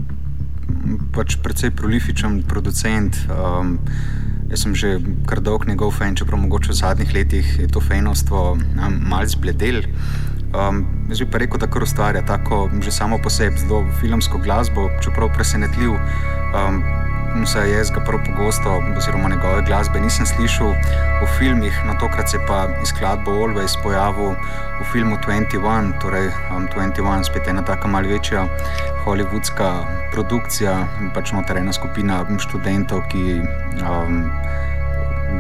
pač 1.14 1.38
precej 1.44 1.72
prolifičen 1.76 2.44
producent. 2.48 3.18
Um, 3.30 3.80
Jaz 4.52 4.66
sem 4.66 4.76
že 4.76 5.00
kar 5.24 5.40
dolg 5.40 5.64
njegov 5.64 5.94
fan, 5.96 6.12
čeprav 6.12 6.36
mogoče 6.44 6.74
v 6.74 6.76
zadnjih 6.76 7.14
letih 7.16 7.48
je 7.56 7.70
to 7.72 7.80
fejnostvo 7.80 8.60
um, 8.60 8.96
malce 9.08 9.40
zbledel. 9.40 9.88
Um, 10.52 11.08
jaz 11.08 11.24
bi 11.24 11.28
pa 11.32 11.40
rekel, 11.40 11.56
da 11.56 11.72
kar 11.72 11.86
ustvarja 11.88 12.20
tako 12.28 12.68
že 12.84 12.92
samo 12.92 13.16
po 13.24 13.32
sebi 13.32 13.56
zelo 13.56 13.86
filmsko 14.02 14.44
glasbo, 14.44 14.90
čeprav 15.00 15.32
presenetljiv. 15.32 15.96
Um, 15.96 16.84
Vse 17.32 17.64
jaz 17.70 17.92
ga 17.92 18.02
prav 18.04 18.20
pogosto, 18.26 18.82
oziroma 18.98 19.30
njegove 19.30 19.62
glasbe, 19.68 20.00
nisem 20.00 20.26
slišal 20.26 20.74
v 21.22 21.28
filmih, 21.38 21.74
na 21.86 21.96
tokrat 22.00 22.30
se 22.30 22.40
pa 22.48 22.68
je 22.80 22.86
skladbo 22.86 23.32
Always 23.32 23.78
pojavil 23.84 24.36
v 24.82 24.88
filmu 24.92 25.16
21, 25.16 25.94
torej 26.02 26.28
um, 26.52 26.68
21, 26.68 27.24
spet 27.24 27.48
ena 27.48 27.62
tako 27.62 27.88
malce 27.88 28.12
večja 28.12 28.46
hollywoodska 29.06 29.72
produkcija, 30.12 30.76
pač 31.14 31.32
noter 31.32 31.58
ena 31.58 31.74
skupina 31.74 32.26
študentov, 32.40 33.08
ki. 33.10 33.42
Um, 33.80 34.28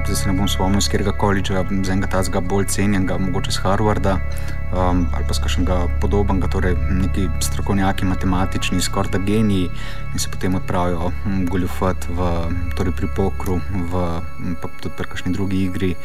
zdaj 0.05 0.15
se 0.15 0.27
ne 0.27 0.33
bom 0.37 0.47
spomnil, 0.47 0.79
iz 0.79 0.87
katerega 0.89 1.11
koledža, 1.17 1.63
z 1.69 1.89
enega 1.93 2.07
tazga 2.07 2.41
bolj 2.41 2.67
cenjenega, 2.73 3.17
mogoče 3.17 3.51
z 3.51 3.63
Harvarda 3.63 4.17
um, 4.71 5.05
ali 5.13 5.25
pa 5.27 5.33
z 5.33 5.43
kakšnega 5.43 5.77
podobnega, 6.01 6.47
torej 6.51 6.75
neki 6.89 7.27
strokovnjaki, 7.39 8.05
matematični, 8.05 8.81
skorda 8.81 9.17
geniji 9.17 9.69
in 10.13 10.19
se 10.19 10.29
potem 10.31 10.55
odpravijo 10.55 11.11
um, 11.11 11.45
goljufat 11.45 12.07
v, 12.09 12.29
torej 12.77 12.95
pri 12.97 13.07
pokru, 13.15 13.59
v, 13.91 14.05
pa 14.61 14.71
tudi 14.81 14.95
pri 14.97 15.11
kakšni 15.11 15.33
drugi 15.33 15.65
igri 15.67 15.95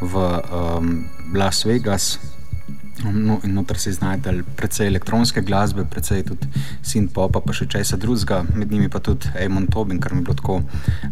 v 0.00 0.14
um, 0.16 1.04
Las 1.34 1.64
Vegas. 1.64 2.18
No, 3.04 3.38
in 3.44 3.54
noter 3.54 3.78
se 3.78 3.92
znajdel 3.92 4.42
precej 4.56 4.86
elektronske 4.86 5.40
glasbe, 5.40 5.84
precej 5.84 6.22
tudi 6.28 6.48
synth-popa, 6.84 7.40
pa 7.40 7.54
še 7.56 7.66
česa 7.72 7.96
drugega, 8.00 8.42
med 8.54 8.72
njimi 8.72 8.90
pa 8.92 9.00
tudi 9.00 9.30
Eamon 9.40 9.68
Tobin, 9.72 10.00
kar 10.00 10.12
mi 10.12 10.20
je 10.20 10.26
bilo 10.28 10.36
tako 10.36 10.58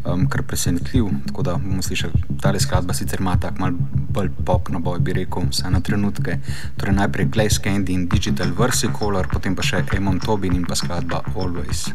um, 0.05 0.27
presenetljiv. 0.29 1.09
Tako 1.31 1.46
da 1.48 1.57
bomo 1.62 1.83
slišali, 1.83 2.24
ta 2.42 2.53
skladba 2.61 2.94
sicer 2.94 3.24
ima 3.24 3.37
tak 3.40 3.59
mal 3.59 3.72
bolj 4.12 4.31
pop 4.44 4.68
na 4.74 4.83
boj, 4.85 5.01
bi 5.01 5.16
rekel, 5.16 5.48
vse 5.48 5.70
na 5.72 5.81
trenutke. 5.81 6.40
Torej 6.77 6.98
najprej 7.01 7.31
Glaze 7.33 7.62
Candy 7.64 7.96
in 7.96 8.09
Digital 8.09 8.53
Versicolor, 8.59 9.31
potem 9.33 9.57
pa 9.57 9.64
še 9.64 9.87
Eamon 9.96 10.20
Tobin 10.20 10.61
in 10.61 10.68
pa 10.68 10.77
skladba 10.77 11.24
Always. 11.35 11.88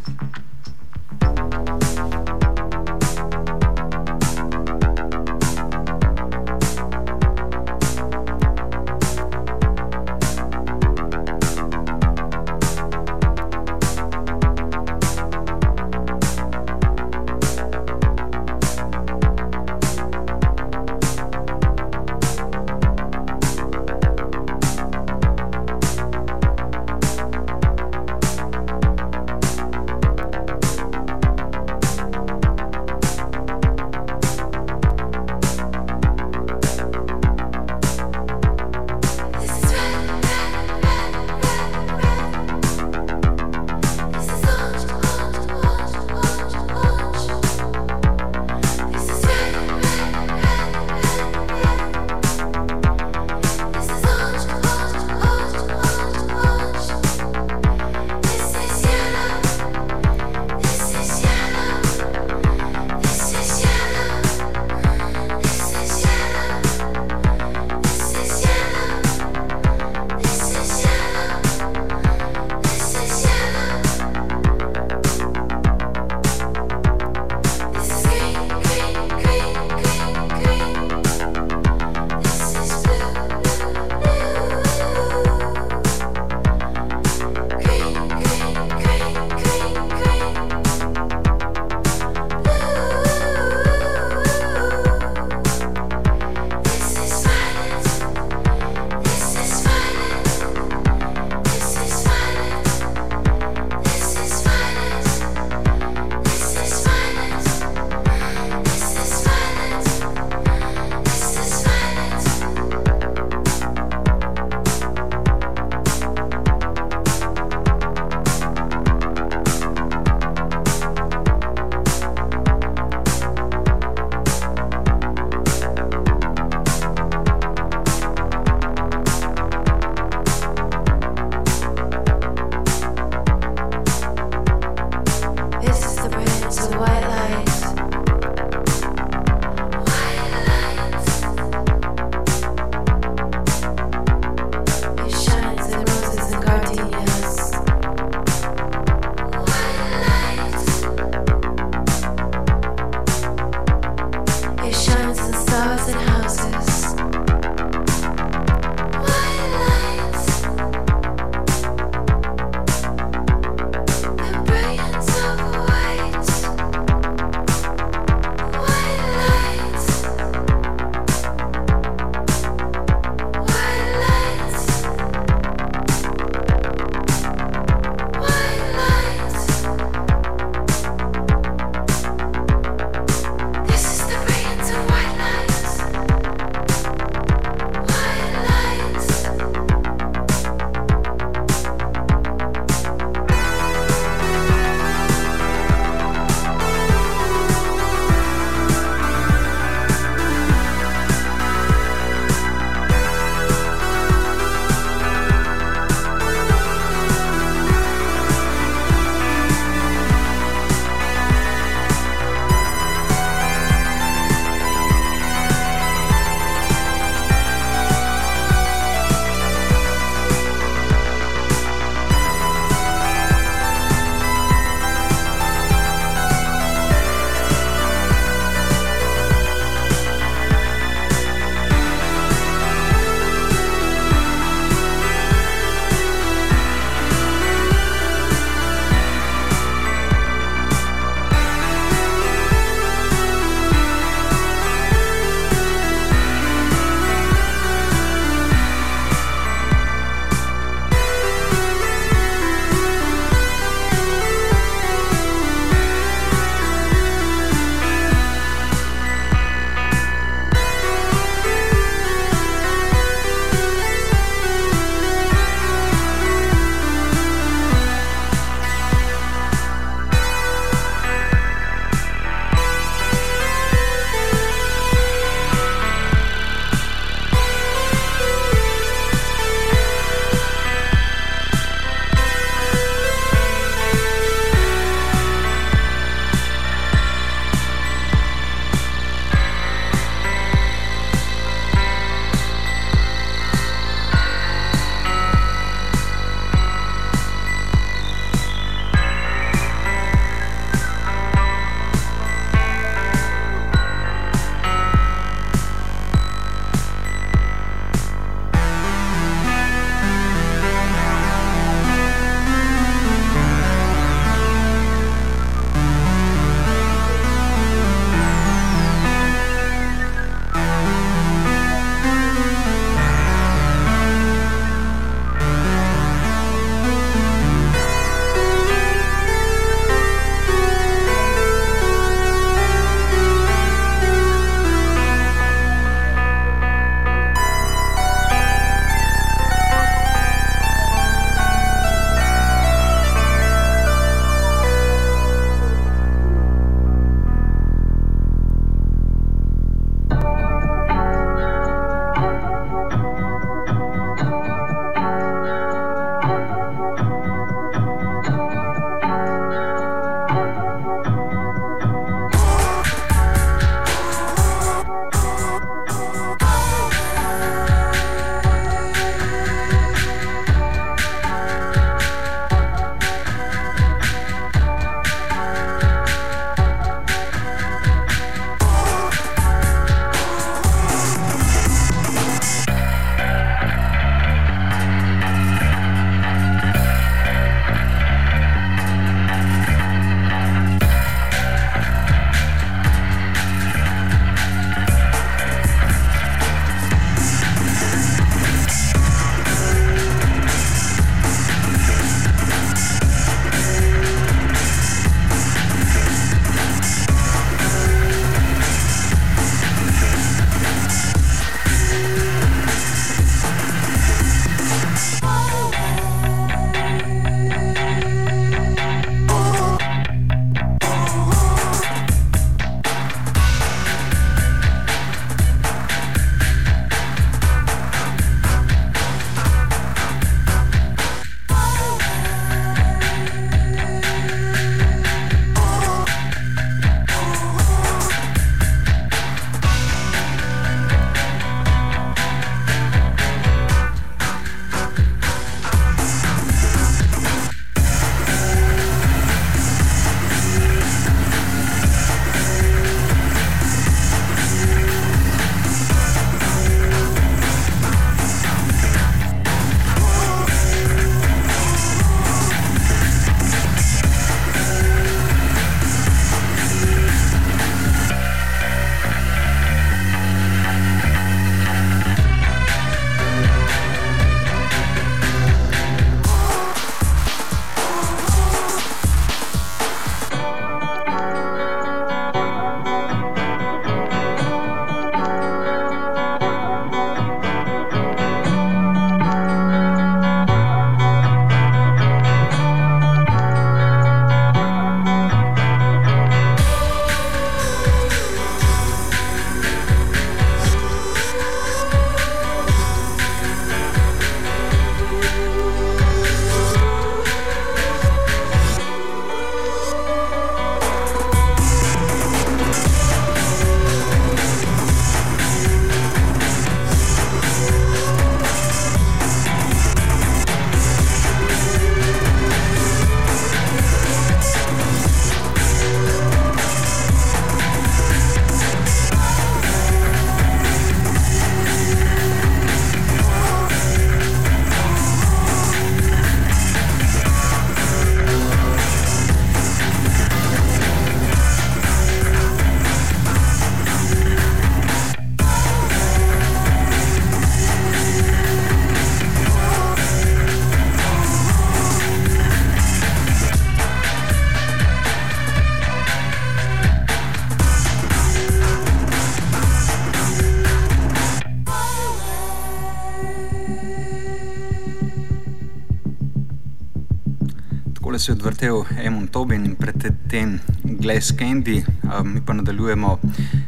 Glass 571.23 571.37
Candy. 571.39 571.83
Um, 572.19 572.33
mi 572.33 572.41
pa 572.41 572.53
nadaljujemo 572.53 573.19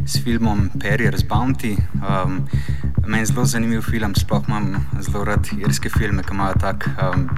s 0.05 0.23
filmom 0.23 0.69
Perrier's 0.79 1.23
Bounty. 1.27 1.77
Um, 1.93 2.47
Meni 3.07 3.21
je 3.21 3.25
zelo 3.25 3.45
zanimiv 3.45 3.81
film, 3.81 4.15
sploh 4.15 4.43
imam 4.47 4.85
zelo 4.99 5.23
rad 5.23 5.47
irske 5.57 5.89
filme, 5.89 6.23
ki 6.23 6.33
imajo 6.33 6.53
tako 6.59 6.89
um, 6.89 7.29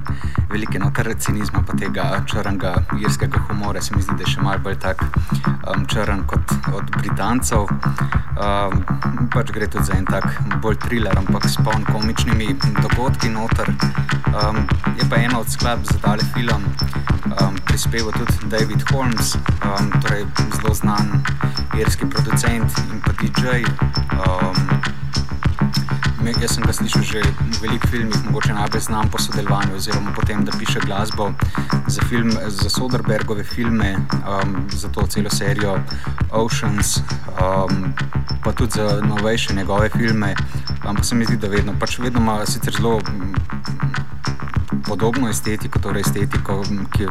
velike 0.50 0.78
notere 0.78 1.14
cinizma, 1.14 1.62
pa 1.66 1.76
tega 1.78 2.24
črnega 2.26 2.74
irskega 3.00 3.38
humora. 3.48 3.80
Se 3.80 3.94
mi 3.96 4.02
zdi, 4.02 4.16
da 4.16 4.26
je 4.26 4.32
še 4.32 4.42
malo 4.42 4.58
bolj 4.64 4.78
tak 4.82 5.04
um, 5.04 5.86
črn 5.86 6.24
kot 6.26 6.56
od 6.74 6.90
Britancev. 6.98 7.68
Um, 7.68 8.82
pač 9.34 9.52
gre 9.54 9.70
tudi 9.70 9.86
za 9.86 10.00
en 10.00 10.08
tak 10.08 10.26
bolj 10.62 10.80
thriller, 10.86 11.14
ampak 11.18 11.46
s 11.46 11.62
poln 11.62 11.86
komičnimi 11.92 12.56
dogodki 12.82 13.30
noter. 13.30 13.70
Um, 14.34 14.64
je 14.98 15.06
pa 15.06 15.22
ena 15.22 15.38
od 15.38 15.52
skladb 15.52 15.86
za 15.86 16.02
tale 16.02 16.26
film 16.34 16.66
um, 17.40 17.54
prispeval 17.64 18.12
tudi 18.12 18.32
David 18.48 18.82
Holmes, 18.90 19.34
um, 19.64 19.90
torej 20.00 20.26
zelo 20.56 20.74
znan 20.74 21.24
irski 21.78 22.06
producent 22.06 22.70
in 22.92 23.00
pa 23.00 23.12
DJ. 23.12 23.64
Um, 24.18 24.68
jaz 26.42 26.54
sem 26.54 26.62
ga 26.62 26.72
slišal 26.72 27.02
že 27.02 27.20
v 27.24 27.56
velikih 27.64 27.90
filmih, 27.90 28.18
mogoče 28.28 28.52
najbolj 28.54 28.80
znam 28.80 29.08
po 29.10 29.18
sodelovanju, 29.18 29.74
oziroma 29.74 30.12
potem, 30.14 30.44
da 30.44 30.52
piše 30.58 30.80
glasbo 30.84 31.32
za, 31.86 32.02
film, 32.08 32.30
za 32.46 32.68
Soderbergove 32.70 33.44
filme, 33.44 33.96
um, 34.22 34.68
za 34.70 34.88
to 34.88 35.06
celo 35.06 35.30
serijo 35.30 35.80
Oceans, 36.30 37.00
um, 37.40 37.94
pa 38.44 38.52
tudi 38.52 38.76
za 38.76 39.00
novejše 39.02 39.54
njegove 39.54 39.88
filme. 39.88 40.34
Ampak 40.84 41.04
se 41.04 41.14
mi 41.14 41.24
zdi, 41.24 41.36
da 41.36 41.48
vedno, 41.48 41.74
pač 41.80 41.98
vedno 41.98 42.20
ima 42.20 42.46
sicer 42.46 42.74
zelo 42.76 43.00
podobno 44.88 45.28
estetiko, 45.28 45.78
torej 45.78 46.00
estetiko, 46.06 46.62
ki 46.92 47.02
je 47.02 47.08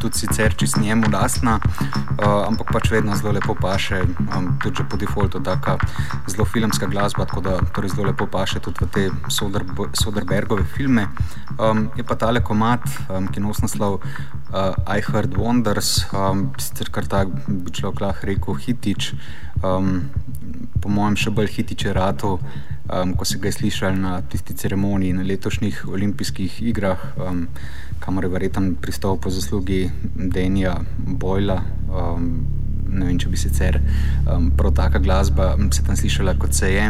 tudi 0.00 0.18
sicer 0.18 0.54
čist 0.56 0.78
njemu 0.80 1.10
lastna, 1.12 1.58
uh, 1.58 2.46
ampak 2.46 2.70
pač 2.72 2.90
vedno 2.90 3.16
zelo 3.18 3.32
lepo 3.34 3.56
paše, 3.58 4.02
um, 4.36 4.52
tudi 4.62 4.86
po 4.88 4.96
defaultu, 4.96 5.40
taka 5.42 5.76
zelo 6.30 6.46
filmska 6.46 6.86
glasba, 6.86 7.26
tako 7.26 7.40
da 7.40 7.58
torej 7.74 7.90
zelo 7.96 8.06
lepo 8.08 8.26
paše 8.26 8.60
tudi 8.60 8.84
v 8.84 8.88
te 8.94 9.10
Soderbergove 9.98 10.64
filme. 10.76 11.08
Um, 11.58 11.88
je 11.96 12.06
pa 12.06 12.14
tale 12.14 12.40
komat, 12.44 12.86
um, 13.10 13.26
ki 13.26 13.42
nos 13.42 13.62
naslov 13.64 13.98
uh, 13.98 14.78
I 14.86 15.02
Heard 15.02 15.34
Wonders, 15.34 16.06
um, 16.14 16.52
sicer 16.58 16.92
kar 16.94 17.10
tak 17.10 17.34
bi 17.48 17.74
človek 17.74 18.00
lahko 18.00 18.30
rekel 18.30 18.62
hitič, 18.62 19.12
um, 19.62 20.06
po 20.78 20.88
mojem 20.88 21.18
še 21.18 21.34
bolj 21.34 21.50
hitič 21.58 21.88
je 21.88 21.92
rato 21.92 22.38
um, 22.88 23.14
ko 23.16 23.24
se 23.24 23.38
ga 23.38 23.48
je 23.48 23.52
slišal 23.52 23.96
na 24.00 24.20
tisti 24.22 24.54
ceremoniji 24.54 25.12
na 25.12 25.22
letošnjih 25.22 25.84
olimpijskih 25.88 26.62
igrah, 26.62 26.98
um, 27.16 27.46
kamor 28.00 28.24
je 28.24 28.30
verjetno 28.30 28.74
pristal 28.82 29.16
po 29.16 29.30
zaslugi 29.30 29.90
Denija 30.14 30.76
Bojla. 30.98 31.62
Um, 31.88 32.46
ne 32.88 33.06
vem, 33.06 33.18
če 33.20 33.28
bi 33.28 33.36
sicer 33.36 33.80
um, 34.24 34.50
prav 34.56 34.72
taka 34.74 34.98
glasba 34.98 35.54
se 35.70 35.84
tam 35.84 35.96
slišala, 35.96 36.38
kot 36.40 36.54
se 36.56 36.72
je. 36.72 36.88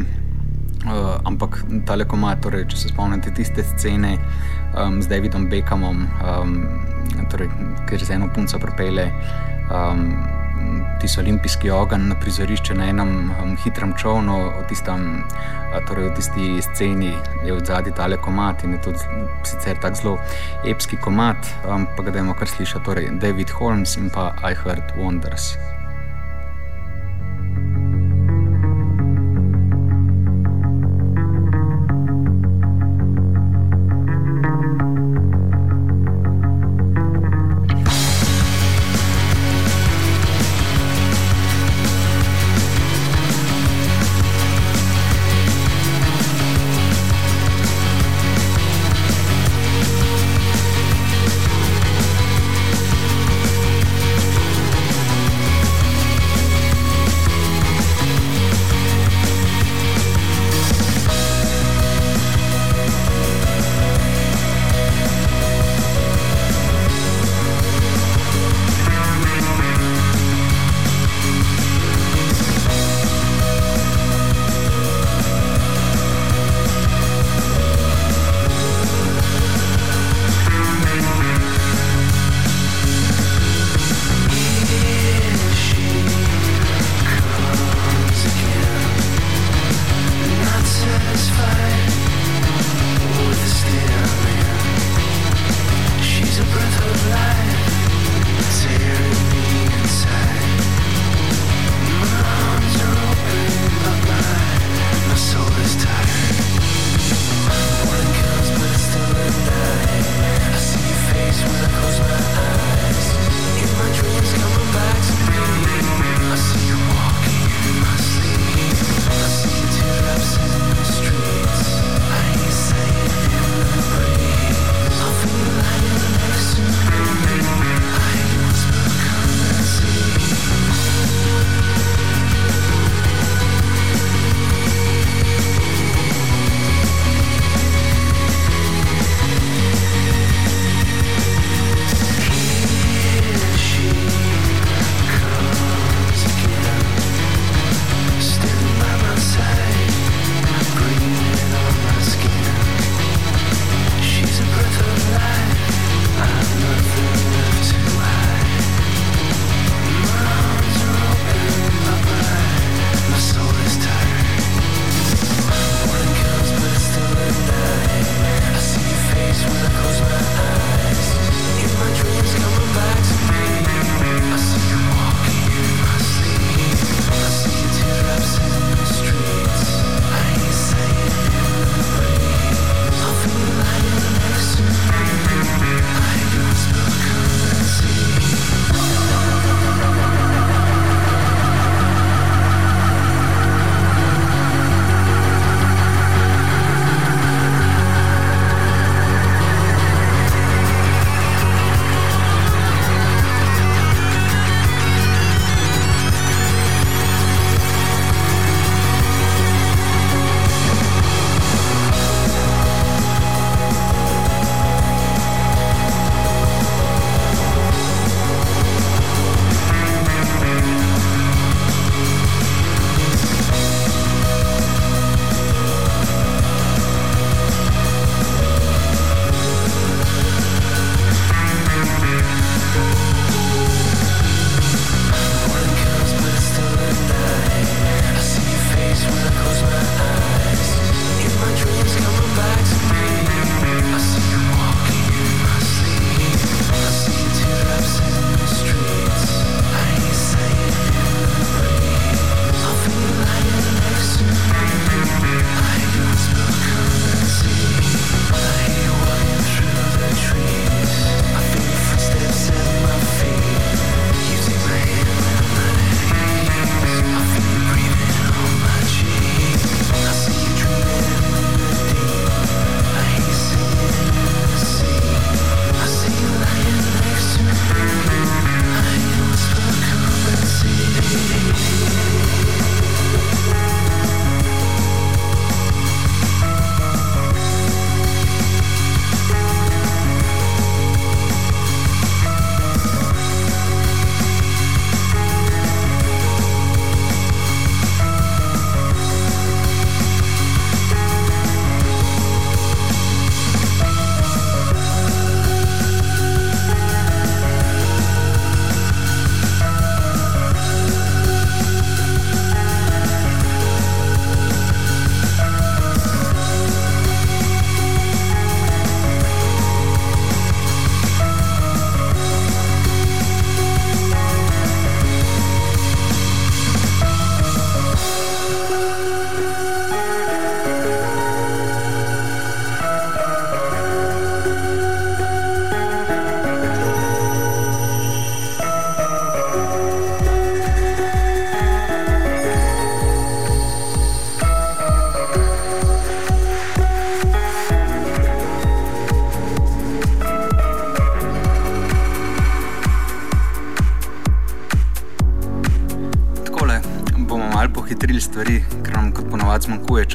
Uh, 0.79 1.19
ampak 1.27 1.65
ta 1.87 1.97
lekomat, 1.99 2.39
torej, 2.43 2.69
če 2.71 2.77
se 2.85 2.93
spomnite 2.93 3.33
tiste 3.35 3.65
scene 3.67 4.15
um, 4.79 5.01
z 5.03 5.11
Davidom 5.11 5.49
Beckhamom, 5.51 6.05
um, 6.23 6.55
torej, 7.33 7.51
ker 7.91 8.05
se 8.05 8.15
eno 8.15 8.31
punco 8.35 8.61
propele. 8.63 9.09
Um, 9.69 10.13
tisti 11.01 11.21
olimpijski 11.21 11.71
ogenj 11.71 12.09
na 12.09 12.17
prizorišče 12.21 12.75
na 12.75 12.89
enem 12.89 13.31
um, 13.31 13.57
hitrem 13.65 13.95
čovnu, 13.99 14.37
v, 14.59 14.67
tistem, 14.69 15.25
torej 15.89 16.11
v 16.11 16.15
tisti 16.17 16.51
sceni 16.63 17.13
je 17.47 17.55
v 17.55 17.65
zadnji 17.65 17.95
tale 17.97 18.17
komat 18.17 18.65
in 18.65 18.77
je 18.77 18.83
tudi 18.83 18.99
sicer 19.45 19.81
tako 19.81 20.03
zelo 20.03 20.19
epski 20.67 20.97
komat, 20.97 21.51
um, 21.65 21.87
pa 21.97 22.03
ga 22.03 22.19
dajmo 22.19 22.35
kar 22.35 22.49
slišati, 22.49 22.85
torej 22.85 23.11
David 23.23 23.51
Holmes 23.51 23.97
in 23.97 24.11
pa 24.11 24.33
I 24.43 24.55
Heard 24.55 24.97
Wonders. 24.97 25.78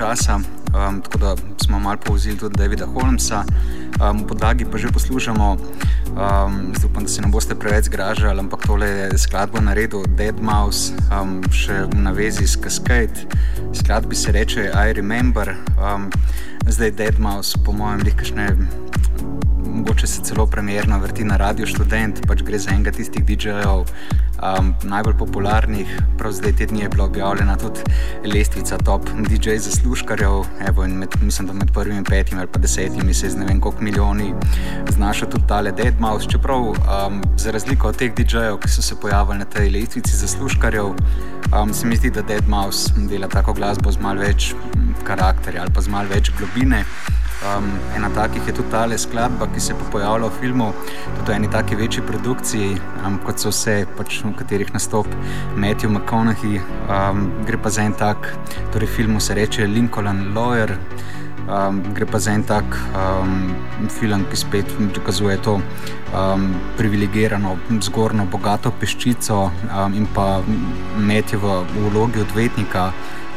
Časa. 0.04 0.39
Um, 0.74 1.01
tako 1.01 1.18
da 1.18 1.36
smo 1.66 1.80
malo 1.80 1.97
povzili 2.06 2.38
tudi 2.38 2.58
Davida 2.58 2.86
Holmesa, 2.86 3.43
um, 4.01 4.28
podlagi 4.28 4.66
pa 4.66 4.78
že 4.78 4.88
poslušamo, 4.88 5.51
um, 5.51 6.74
zdaj 6.76 6.89
upam, 6.89 7.04
da 7.04 7.10
se 7.10 7.22
ne 7.22 7.28
boste 7.28 7.56
preveč 7.56 7.86
zgražali, 7.86 8.39
ampak 8.39 8.68
tole 8.68 8.88
je 8.88 9.18
skladbo 9.18 9.62
naredil 9.62 10.04
Dead 10.18 10.41
Mouse, 10.41 10.91
um, 11.08 11.39
še 11.51 11.86
v 11.88 11.95
navezi 11.95 12.47
s 12.47 12.60
Cascade. 12.60 13.30
Skladbi 13.74 14.16
se 14.16 14.32
reče 14.32 14.72
I 14.74 14.93
Remember, 14.93 15.56
um, 15.80 16.12
zdaj 16.68 16.91
Dead 16.91 17.20
Mouse, 17.20 17.56
po 17.66 17.72
mojem, 17.72 18.04
nekaj 18.04 18.58
mogoče 19.74 20.08
se 20.08 20.24
celo 20.24 20.45
premjerno 20.45 20.99
vrti 20.99 21.24
na 21.24 21.38
Radio 21.38 21.68
Student, 21.68 22.28
pač 22.28 22.41
gre 22.43 22.60
za 22.60 22.72
enega 22.72 22.91
tistih 22.91 23.24
DJ-jev, 23.26 23.88
um, 24.44 24.74
najbolj 24.84 25.18
popularnih. 25.18 26.02
Prav 26.18 26.32
zdaj 26.32 26.56
te 26.56 26.66
dni 26.66 26.82
je 26.82 26.89
bila 26.89 27.06
objavljena 27.06 27.56
tudi 27.58 27.80
lestvica 28.36 28.78
top 28.78 29.10
DJ 29.30 29.58
zaslužkarjev. 29.58 30.44
Evo, 30.68 30.88
med, 30.88 31.10
mislim, 31.22 31.48
da 31.48 31.54
med 31.54 31.72
prvimi 31.74 32.04
petimi 32.04 32.41
ali 32.41 32.50
pa 32.52 32.60
desetimi 32.60 33.14
se 33.14 33.30
z 33.30 33.36
ne 33.36 33.46
vem 33.46 33.62
koliko 33.62 33.82
milijoni 33.82 34.34
znašel 34.89 35.30
tudi 35.30 35.48
tale 35.48 35.72
Dead 35.72 36.00
Mouse. 36.00 36.28
Čeprav 36.30 36.62
um, 36.62 36.76
za 37.38 37.52
razliko 37.52 37.88
od 37.88 37.98
teh 37.98 38.14
DJ-jev, 38.14 38.58
ki 38.60 38.70
so 38.70 38.82
se 38.82 38.96
pojavili 39.02 39.38
na 39.38 39.46
tej 39.46 39.70
lestvici 39.70 40.18
zaslužkarjev, 40.18 40.86
um, 40.86 41.74
se 41.74 41.88
mi 41.88 41.96
zdi, 41.96 42.10
da 42.10 42.22
Dead 42.22 42.48
Mouse 42.48 42.94
dela 43.10 43.28
tako 43.28 43.54
glasbo 43.54 43.91
z 43.91 44.00
malo 44.00 44.20
več 44.20 44.54
karakterja 45.04 45.62
ali 45.62 45.72
pa 45.74 45.82
z 45.82 45.89
malo 45.89 46.10
več 46.10 46.32
globine. 46.38 46.86
Um, 47.44 47.66
ena 47.96 48.10
takih 48.10 48.48
je 48.48 48.54
tudi 48.54 48.72
ta 48.72 48.88
skladba, 48.98 49.48
ki 49.54 49.60
se 49.60 49.74
pojavlja 49.92 50.28
v 50.28 50.40
filmu, 50.40 50.74
tudi 51.18 51.32
v 51.32 51.36
eni 51.36 51.50
taki 51.52 51.76
večji 51.76 52.04
produkciji, 52.08 52.78
um, 53.06 53.18
kot 53.26 53.40
so 53.40 53.50
vse, 53.50 53.86
pač, 53.98 54.22
v 54.24 54.32
katerih 54.38 54.74
nastopa 54.74 55.12
Matthew 55.56 55.90
McConaughey. 55.92 56.62
Um, 56.88 57.32
gre 57.46 57.58
pa 57.58 57.70
za 57.70 57.84
en 57.84 57.94
tak, 57.94 58.32
torej 58.72 58.88
filmu 58.88 59.20
se 59.20 59.34
reče 59.34 59.68
Lincoln 59.68 60.34
Lawyer. 60.36 60.78
Um, 61.44 61.82
gre 61.94 62.06
pa 62.06 62.20
za 62.20 62.32
en 62.32 62.44
tak 62.44 62.64
um, 62.96 63.52
film, 63.90 64.24
ki 64.32 64.38
spet 64.38 64.70
dokazuje 64.96 65.36
to 65.44 65.60
um, 66.16 66.46
privilegirano, 66.78 67.58
zgornjo, 67.82 68.24
bogato 68.32 68.72
peščico 68.72 69.52
um, 69.68 69.94
in 69.94 70.08
pa 70.16 70.40
Matthew 70.96 71.44
v 71.44 71.90
vlogi 71.92 72.24
odvetnika 72.24 72.94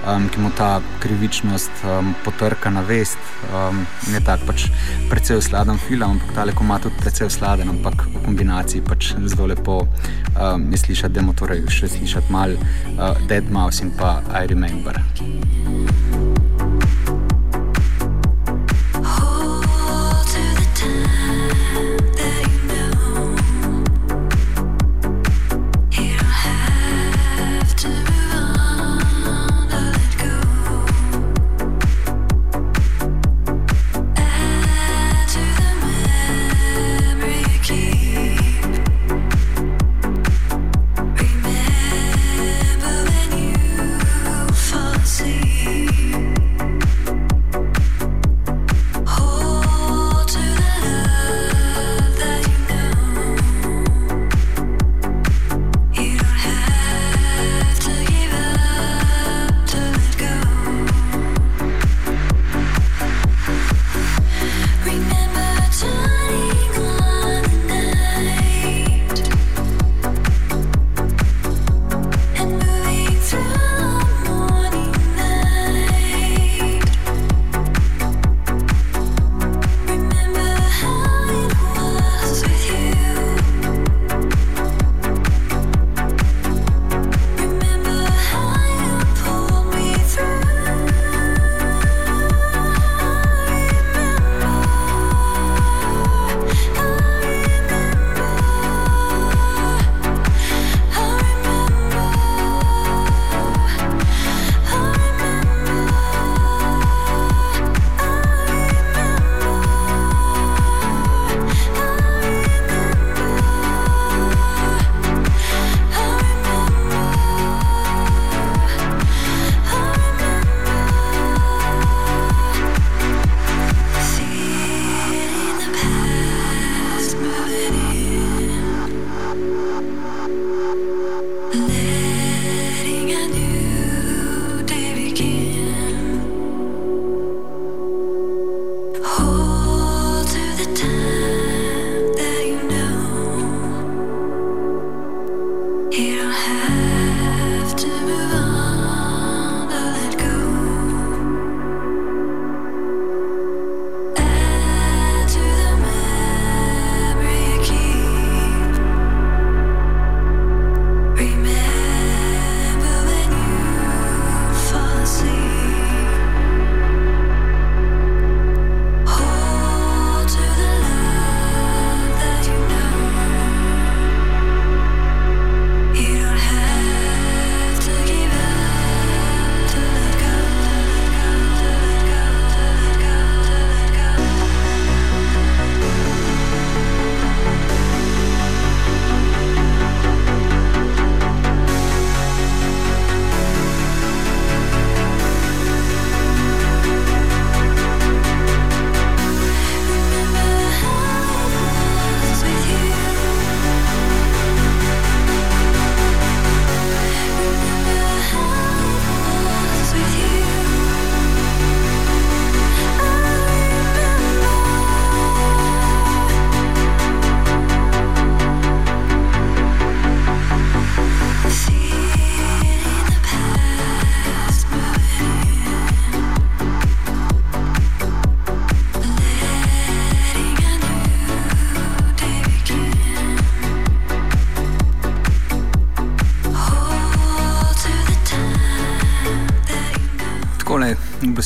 um, 0.07 0.29
ki 0.29 0.41
mu 0.41 0.51
ta 0.57 0.81
krivičnost 1.03 1.85
um, 1.85 2.15
potrka 2.25 2.71
na 2.71 2.81
vest. 2.81 3.19
Um, 3.51 3.87
ne 4.13 4.21
tako 4.25 4.53
pač 4.53 4.69
precej 5.11 5.43
sladen 5.43 5.79
film, 5.79 6.17
ampak 6.17 6.35
ta 6.35 6.45
lekomat 6.45 6.87
tudi 6.87 7.01
precej 7.03 7.31
sladen, 7.31 7.69
ampak 7.69 8.07
v 8.15 8.25
kombinaciji 8.25 8.85
pač 8.87 9.15
zelo 9.27 9.51
lepo 9.51 9.83
um, 9.83 10.71
je 10.73 10.79
slišati, 10.79 11.15
da 11.15 11.21
je 11.21 11.37
torej 11.37 11.67
še 11.69 11.93
slišati 11.99 12.33
mal 12.33 12.57
uh, 12.57 13.15
Dead 13.29 13.51
Mouse 13.51 13.83
in 13.83 13.91
pa 13.91 14.21
I 14.31 14.47
Remember. 14.47 15.03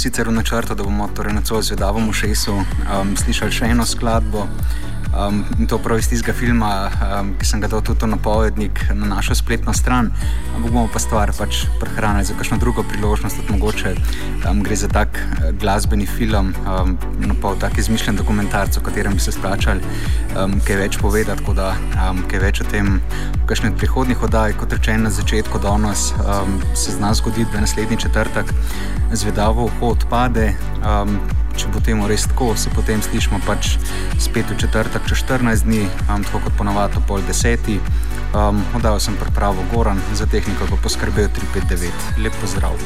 Sicer 0.01 0.29
v 0.29 0.33
načrtu, 0.33 0.75
da 0.75 0.85
bomo 0.85 1.09
torej 1.17 1.35
na 1.37 1.43
celo 1.45 1.63
zvedavom 1.63 2.09
ušesu 2.09 2.55
um, 2.57 3.17
slišali 3.17 3.53
še 3.53 3.73
eno 3.75 3.85
skladbo. 3.87 4.47
Um, 5.21 5.45
in 5.59 5.67
to 5.67 5.79
prav 5.79 5.99
iz 5.99 6.09
tistega 6.09 6.33
filma, 6.33 6.89
um, 6.89 7.33
ki 7.39 7.47
sem 7.47 7.61
ga 7.61 7.69
dal 7.69 7.83
tudi 7.85 8.07
na 8.09 8.17
povednik 8.17 8.81
na 8.95 9.07
našo 9.07 9.35
spletno 9.35 9.73
stran. 9.77 10.09
Ampak 10.57 10.71
bomo 10.73 10.89
pa 10.93 10.99
stvar 11.03 11.33
pač 11.37 11.65
prehranili 11.81 12.25
za 12.25 12.35
kakšno 12.39 12.57
drugo 12.63 12.85
priložnost, 12.89 13.37
tudi 13.37 13.53
mogoče 13.53 13.95
um, 14.49 14.63
gre 14.65 14.77
za 14.77 14.89
tak 14.89 15.19
uh, 15.19 15.51
glasbeni 15.61 16.07
film, 16.07 16.55
um, 16.65 16.97
no 17.21 17.37
pa 17.43 17.53
tak 17.61 17.79
izmišljen 17.79 18.17
dokumentarc, 18.17 18.79
o 18.79 18.85
katerem 18.87 19.15
bi 19.19 19.21
se 19.21 19.33
splačali 19.33 19.85
um, 20.37 20.57
kaj 20.65 20.81
več 20.81 20.99
povedati, 21.03 21.43
tako 21.43 21.57
da 21.59 21.75
um, 22.09 22.23
kaj 22.31 22.41
več 22.47 22.63
o 22.65 22.69
tem, 22.71 23.01
kakšne 23.51 23.75
prihodnih 23.77 24.23
oddaj, 24.25 24.57
kot 24.63 24.73
rečeno 24.73 25.09
na 25.09 25.13
začetku 25.13 25.61
danes, 25.61 26.11
um, 26.25 26.57
se 26.73 26.97
zna 26.97 27.13
zgoditi, 27.15 27.51
da 27.53 27.67
naslednji 27.67 28.01
četrtek 28.07 28.55
zvedavo 29.13 29.69
vhod 29.69 30.09
pade. 30.09 30.55
Um, 30.81 31.19
če 31.61 31.69
bo 31.75 31.81
temu 31.85 32.09
res 32.09 32.25
tako, 32.31 32.55
se 32.57 32.73
potem 32.73 33.03
slišmo 33.05 33.41
pač 33.45 33.75
spet 34.17 34.49
v 34.49 34.57
četrtek, 34.63 35.05
čez 35.11 35.25
14 35.27 35.69
dni, 35.69 35.83
um, 36.09 36.25
tako 36.25 36.47
kot 36.47 36.57
ponovadi, 36.57 37.03
pol 37.09 37.21
deseti. 37.29 37.77
Um, 38.33 38.63
Odal 38.79 39.01
sem 39.03 39.19
pripravo 39.21 39.65
Goran, 39.75 40.01
za 40.17 40.29
tehniko 40.31 40.71
pa 40.71 40.81
poskrbel 40.81 41.29
359. 41.37 42.23
Lep 42.25 42.41
pozdrav. 42.41 42.79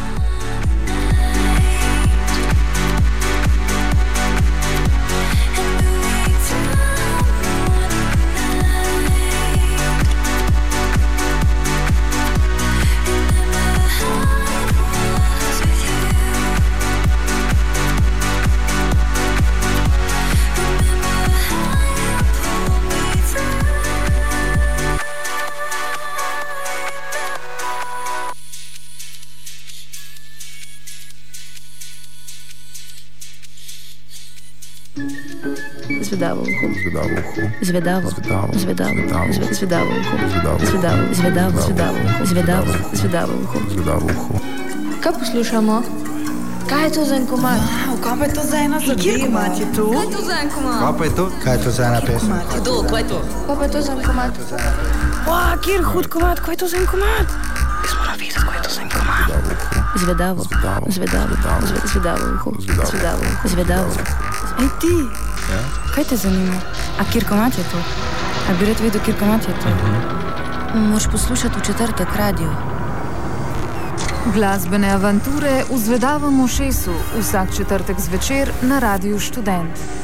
Zvedavo 36.25 36.41
uho. 36.43 36.67
Zvedavo 36.75 37.15
uho. 37.15 37.43
Zvedavo. 37.61 38.09
Zvedavo. 38.09 38.53
Zvedavo. 38.55 38.95
Zvedavo. 38.95 39.33
Zve- 39.33 39.55
Zvedavo 39.55 39.91
uho. 39.91 40.17
Zvedavo. 40.27 40.59
Zvedavo. 40.65 41.13
Zvedavo. 41.13 41.61
Zvedavo 41.61 41.99
uho. 41.99 42.25
Zvedavo. 42.25 42.25
Zvedavo. 42.25 42.73
Zvedavo 42.95 43.33
uho. 43.45 43.59
Zvedavo 43.71 44.07
uho. 44.07 44.35
Kaj 45.01 45.13
poslušamo? 45.15 45.83
Kaj 46.65 46.85
je 46.85 46.91
to 46.91 47.05
za 47.05 47.15
en 47.15 47.27
komad? 47.27 47.61
Wow, 47.61 48.01
kaj 48.01 48.15
pa 48.19 48.25
je 48.25 48.33
to 48.33 48.43
za 48.43 48.57
ena 48.59 48.79
zadeva? 48.81 49.03
Kjer 49.03 49.21
komat 49.23 49.53
je 49.55 49.67
to? 49.69 49.85
Kaj 49.87 50.01
je 50.01 50.11
to 50.11 50.23
za 50.23 50.35
en 50.35 50.49
komad? 50.51 50.79
Kaj 50.81 50.93
pa 50.99 51.05
je 51.05 51.13
to? 51.13 51.25
Kaj 51.45 51.53
je 51.53 51.61
to 51.61 51.71
za 51.71 51.83
ena 51.85 52.01
pesem? 52.01 52.33
Kdo, 52.55 52.73
kaj 52.83 53.01
je 53.01 53.07
to? 53.07 53.19
Kaj 53.47 53.55
pa 53.55 53.63
je 53.63 53.71
to 53.71 53.81
za 53.83 53.93
en 53.93 54.03
komad? 54.03 54.33
Wow, 55.27 55.55
kjer 55.61 55.81
hud 55.85 56.07
komat, 56.09 56.41
kaj 56.41 56.53
je 56.53 56.59
to 56.59 56.67
za 56.67 56.77
en 56.77 56.87
komat? 56.87 57.27
Zvedavo. 59.97 60.43
Zvedavo. 60.43 60.87
Zvedavo. 60.89 61.35
Zvedavo. 61.35 61.35
Zve- 61.63 61.87
Zvedavo 61.87 62.25
uho. 62.35 62.51
Zvedavo. 62.59 62.89
Zvedavo 62.91 63.23
uho. 63.23 63.49
Zvedavo. 63.49 63.91
Ej 64.57 64.69
ti, 64.81 64.95
kaj 65.95 66.05
te 66.05 66.17
zanima? 66.17 66.61
A 66.99 67.05
kjer 67.13 67.29
komat 67.29 67.59
je 67.59 67.65
to? 67.65 67.79
A 68.51 68.55
bi 68.59 68.67
rad 68.67 68.81
videl, 68.81 69.01
kjer 69.05 69.19
komat 69.19 69.49
je 69.49 69.55
to? 69.63 69.69
Moš 70.79 71.05
poslušati 71.13 71.59
v 71.59 71.67
četrtek 71.67 72.17
radio. 72.17 72.51
Glasbene 74.35 74.91
avanture 74.91 75.65
v 75.71 75.79
Zvedavem 75.79 76.41
ušesu 76.41 76.95
vsak 77.21 77.57
četrtek 77.57 78.01
zvečer 78.01 78.51
na 78.63 78.79
Radiu 78.79 79.19
Študent. 79.21 80.04